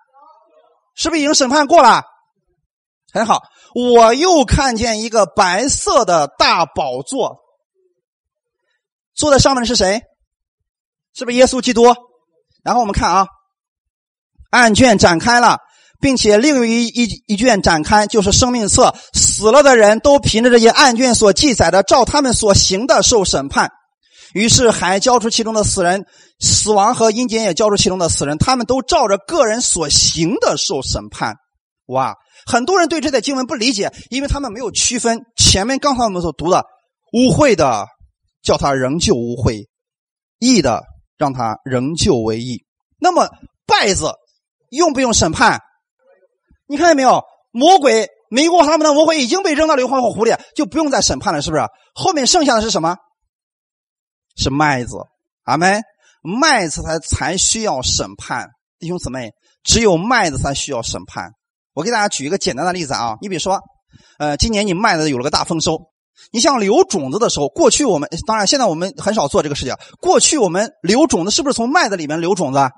[0.96, 2.02] 是不是已经审判过了？
[3.12, 3.42] 很好，
[3.74, 7.38] 我又看见一个白色的大宝座，
[9.14, 10.02] 坐在上面的是谁？
[11.14, 11.94] 是不是耶稣基督？
[12.64, 13.26] 然后我们看啊，
[14.50, 15.58] 案卷展开了。
[16.04, 18.94] 并且另一一一卷展开，就是生命册。
[19.14, 23.70] 死了的人都凭着这些案卷所记载的，照他们所行的受审判。
[24.34, 26.04] 于是还交出其中的死人，
[26.40, 31.36] 死亡和阴间也交出其中的死人，他们都照着个人所行的受审判。
[31.86, 32.14] 哇！
[32.44, 36.66] 很多人对这段经文不理解，因为他们没有区分前面刚才我们所读的
[37.14, 37.86] 污秽的，
[38.42, 39.64] 叫他仍旧污秽；
[40.38, 40.82] 义的，
[41.16, 42.62] 让他仍旧为义。
[42.98, 43.26] 那么
[43.66, 44.12] 败子
[44.68, 45.62] 用不用审判？
[46.66, 47.22] 你看见没有？
[47.50, 51.62] 魔鬼迷惑他们的魔鬼已经被扔到硫磺火湖里，就不用再审判了，是不是？
[51.94, 52.96] 后面剩下的是什么？
[54.36, 54.96] 是麦子，
[55.44, 55.82] 阿门。
[56.26, 58.48] 麦子才才需要审判，
[58.78, 61.32] 弟兄姊妹，只有麦子才需要审判。
[61.74, 63.60] 我给大家举一个简单的例子啊，你比如说，
[64.18, 65.78] 呃，今年你麦子有了个大丰收，
[66.32, 69.76] 你像留种子的时候，过去我们当然现在我们很少做这个事情。
[70.00, 72.70] 过去我们留种子是不是从麦子里面留种子？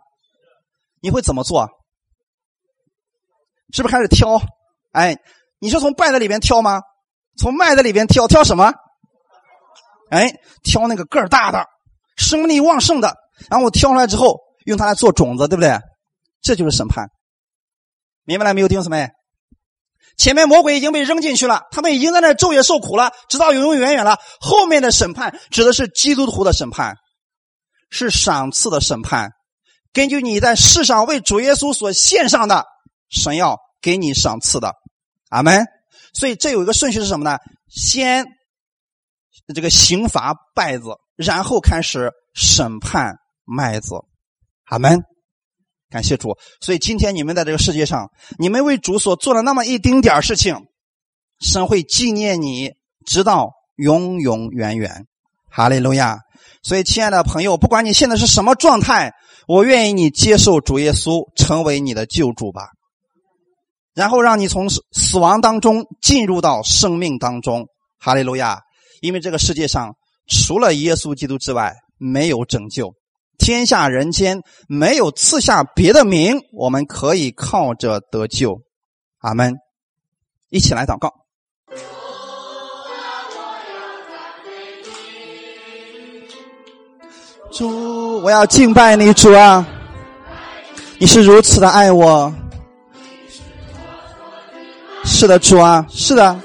[1.01, 1.69] 你会怎么做？
[3.73, 4.41] 是不是开始挑？
[4.93, 5.17] 哎，
[5.59, 6.81] 你是从麦子里边挑吗？
[7.39, 8.73] 从麦子里边挑，挑什么？
[10.11, 11.67] 哎，挑那个个儿大的、
[12.17, 13.15] 生命力旺盛的，
[13.51, 15.79] 然后挑出来之后，用它来做种子，对不对？
[16.41, 17.09] 这就是审判，
[18.25, 19.11] 明白了没有，弟兄姊妹？
[20.17, 24.17] 前面魔鬼已经被扔进去了，他们已经在那昼夜受苦了，直到永永远远了。
[24.41, 26.95] 后面的审判指的是基督徒的审判，
[27.91, 29.33] 是赏赐的审判。
[29.93, 32.65] 根据你在世上为主耶稣所献上的，
[33.09, 34.75] 神要给你赏赐的。
[35.29, 35.65] 阿门。
[36.13, 37.39] 所以这有一个顺序是什么呢？
[37.69, 38.27] 先
[39.55, 40.85] 这个刑罚败子，
[41.17, 43.97] 然后开始审判麦子。
[44.65, 45.03] 阿门。
[45.89, 50.67] 感谢主，所以今天你们在这个世界上，你们为主所做了那么一丁点事情，
[51.39, 52.73] 神会纪念你，
[53.07, 55.07] 直到永永远远。
[55.49, 56.19] 哈利路亚！
[56.63, 59.13] 所以，亲爱的朋友，不管你现在是什么状态，
[59.47, 62.71] 我愿意你接受主耶稣成为你的救主吧，
[63.97, 67.67] 然后让你从死死亡当中进入到生命当中。
[67.99, 68.61] 哈利路亚！
[69.01, 69.95] 因为这个世界上
[70.29, 72.93] 除了耶稣基督之外，没有拯救。
[73.39, 78.61] 天下人间没有赐下别的名，我们可以靠着得救。
[79.21, 79.55] 阿门！
[80.51, 81.11] 一起来祷告。
[87.51, 89.67] 主，我要敬拜你，主啊！
[90.99, 92.33] 你是如此的爱我。
[95.09, 96.39] 是的，主啊，是的。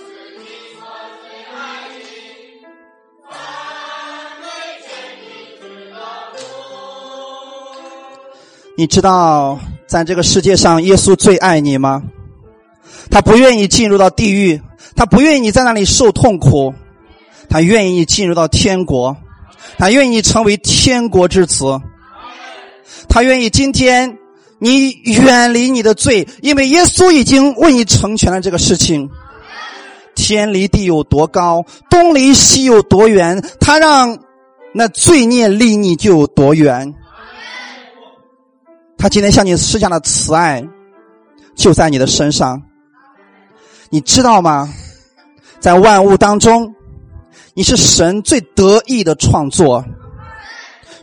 [8.78, 12.02] 你知道，在这个世界上，耶稣最爱你吗？
[13.10, 14.62] 他不愿意进入到地狱，
[14.96, 16.74] 他不愿意你在那里受痛苦，
[17.50, 19.18] 他愿意进入到天国，
[19.78, 21.82] 他愿意成为天国之子，
[23.10, 24.18] 他愿意今天
[24.64, 29.10] 你远离你的罪，因为耶稣已经为你成全了这个事情。
[30.14, 34.20] 天离地有多高，东离西有多远，他让
[34.72, 36.94] 那罪孽离你就有多远。
[39.00, 40.64] 他今天向你施加的慈爱，
[41.56, 42.62] 就在你的身上。
[43.90, 44.72] 你知道吗？
[45.60, 46.72] 在万物当中，
[47.56, 49.84] 你是神最得意的创作，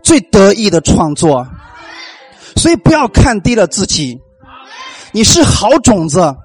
[0.01, 1.45] 最得意的创作。
[2.59, 4.21] 所以不要看低了自己，
[5.13, 6.37] 你是好种子，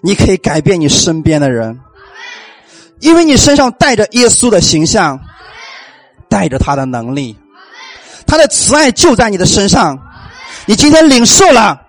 [0.00, 1.78] 你可以改变你身边的人，
[3.00, 5.20] 因为你身上带着耶稣的形象，
[6.28, 7.36] 带着他的能力，
[8.26, 9.98] 他的慈爱就在你的身上。
[10.66, 11.80] 你今天领受了，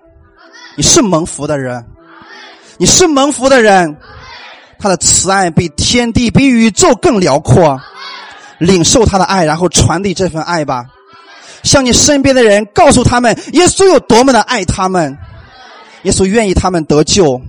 [0.76, 1.86] 你是蒙福的人，
[2.78, 3.98] 你是蒙福的人，
[4.80, 7.80] 他的慈爱比天地比宇宙更辽阔，
[8.58, 10.86] 领受他的爱，然后传递这份爱吧，
[11.64, 15.18] 向你身边的人告诉他们，耶稣有多么的爱他们，
[16.04, 17.42] 耶稣愿意他们得救，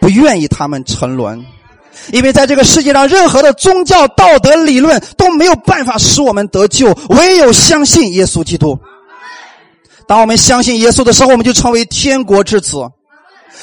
[0.00, 1.44] 不愿意他们沉沦，
[2.12, 8.78] 因为在这个世界上，任何的宗教道德理论都没有办法使我们得救，唯有相信耶稣基督。
[10.06, 12.78] 当我们相信耶稣的时候，我们就成为天国之子。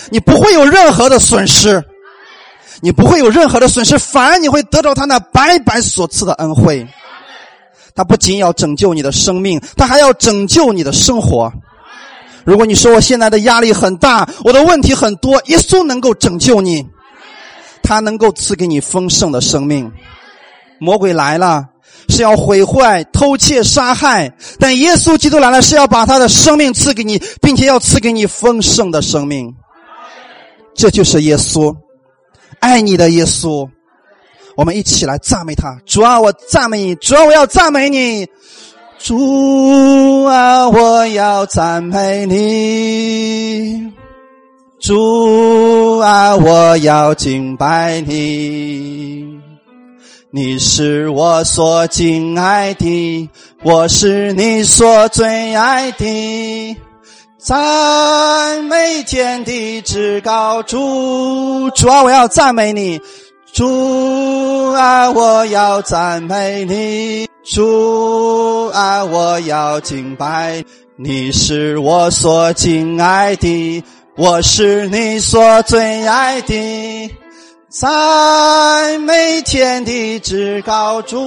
[0.09, 1.83] 你不会有任何的损失，
[2.81, 6.87] 你不会有任何的损失，反而你会得到他那白白所赐的恩惠。
[7.99, 11.51] 他不仅要拯救你的生命，他还要拯救你的生活。
[12.45, 16.87] 如果你说我现在的压力很大，我的问题很多，耶稣能够拯救你，
[17.83, 19.91] 他能够赐给你丰盛的生命。
[20.79, 21.65] 魔鬼来了。
[22.07, 29.53] 是要毁坏、偷窃、杀害，但耶稣基督来了，是要把他的生命赐给你，并且要赐给你丰盛的生命。
[30.73, 31.75] 这就是耶稣，
[32.61, 33.69] 爱你的耶稣。
[34.59, 35.79] 我们一起来赞美他。
[35.85, 38.27] 主啊，我赞美你；主啊，我要赞美你；
[38.99, 43.89] 主啊，我要赞美你；
[44.81, 49.39] 主啊，我要敬拜你。
[50.29, 53.29] 你是我所敬爱的，
[53.63, 56.75] 我是你所最爱的，
[57.37, 61.69] 赞美天地至高主。
[61.69, 62.99] 主啊，我要赞美你；
[63.51, 70.63] 主啊，我要赞美你；主啊，我要敬拜。
[70.95, 73.83] 你是我所敬爱的，
[74.15, 77.11] 我是你所最爱的。
[77.69, 81.17] 在每天的至高主，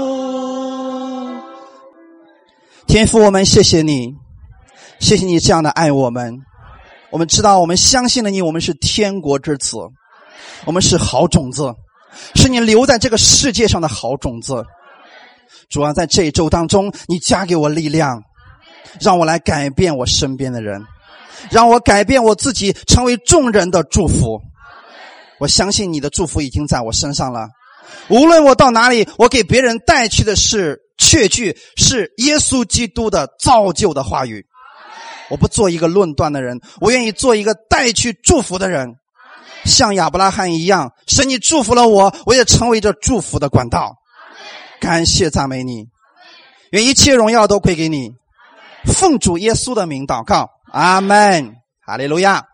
[2.86, 4.14] 天父，我们谢谢你，
[5.00, 6.38] 谢谢你这样的爱我们。
[7.10, 9.76] 我们知道，我们相信了你，我们是天国之子，
[10.64, 11.74] 我们是好种子，
[12.34, 14.64] 是你留在这个世界上的好种子。
[15.68, 18.22] 主要在这一周当中，你加给我力量，
[19.00, 20.84] 让我来改变我身边的人，
[21.50, 24.40] 让我改变我自己，成为众人的祝福。
[25.38, 27.48] 我相信你的祝福已经在我身上了。
[28.08, 34.44] 无论我到哪里，我给别人带去的是确据，是耶稣基督的造就的话语。
[35.30, 38.96] 我不做一个论断的人，我愿意做一个带去祝福的人。
[39.64, 43.96] 像亚伯拉罕一样，神你祝福了我，我也成为这祝福的管道。
[44.80, 45.86] 感谢赞美你，
[46.70, 48.12] 愿一切荣耀都归给你。
[48.84, 51.54] 奉主耶稣的名祷告，阿门，
[51.86, 52.46] 哈利路亚。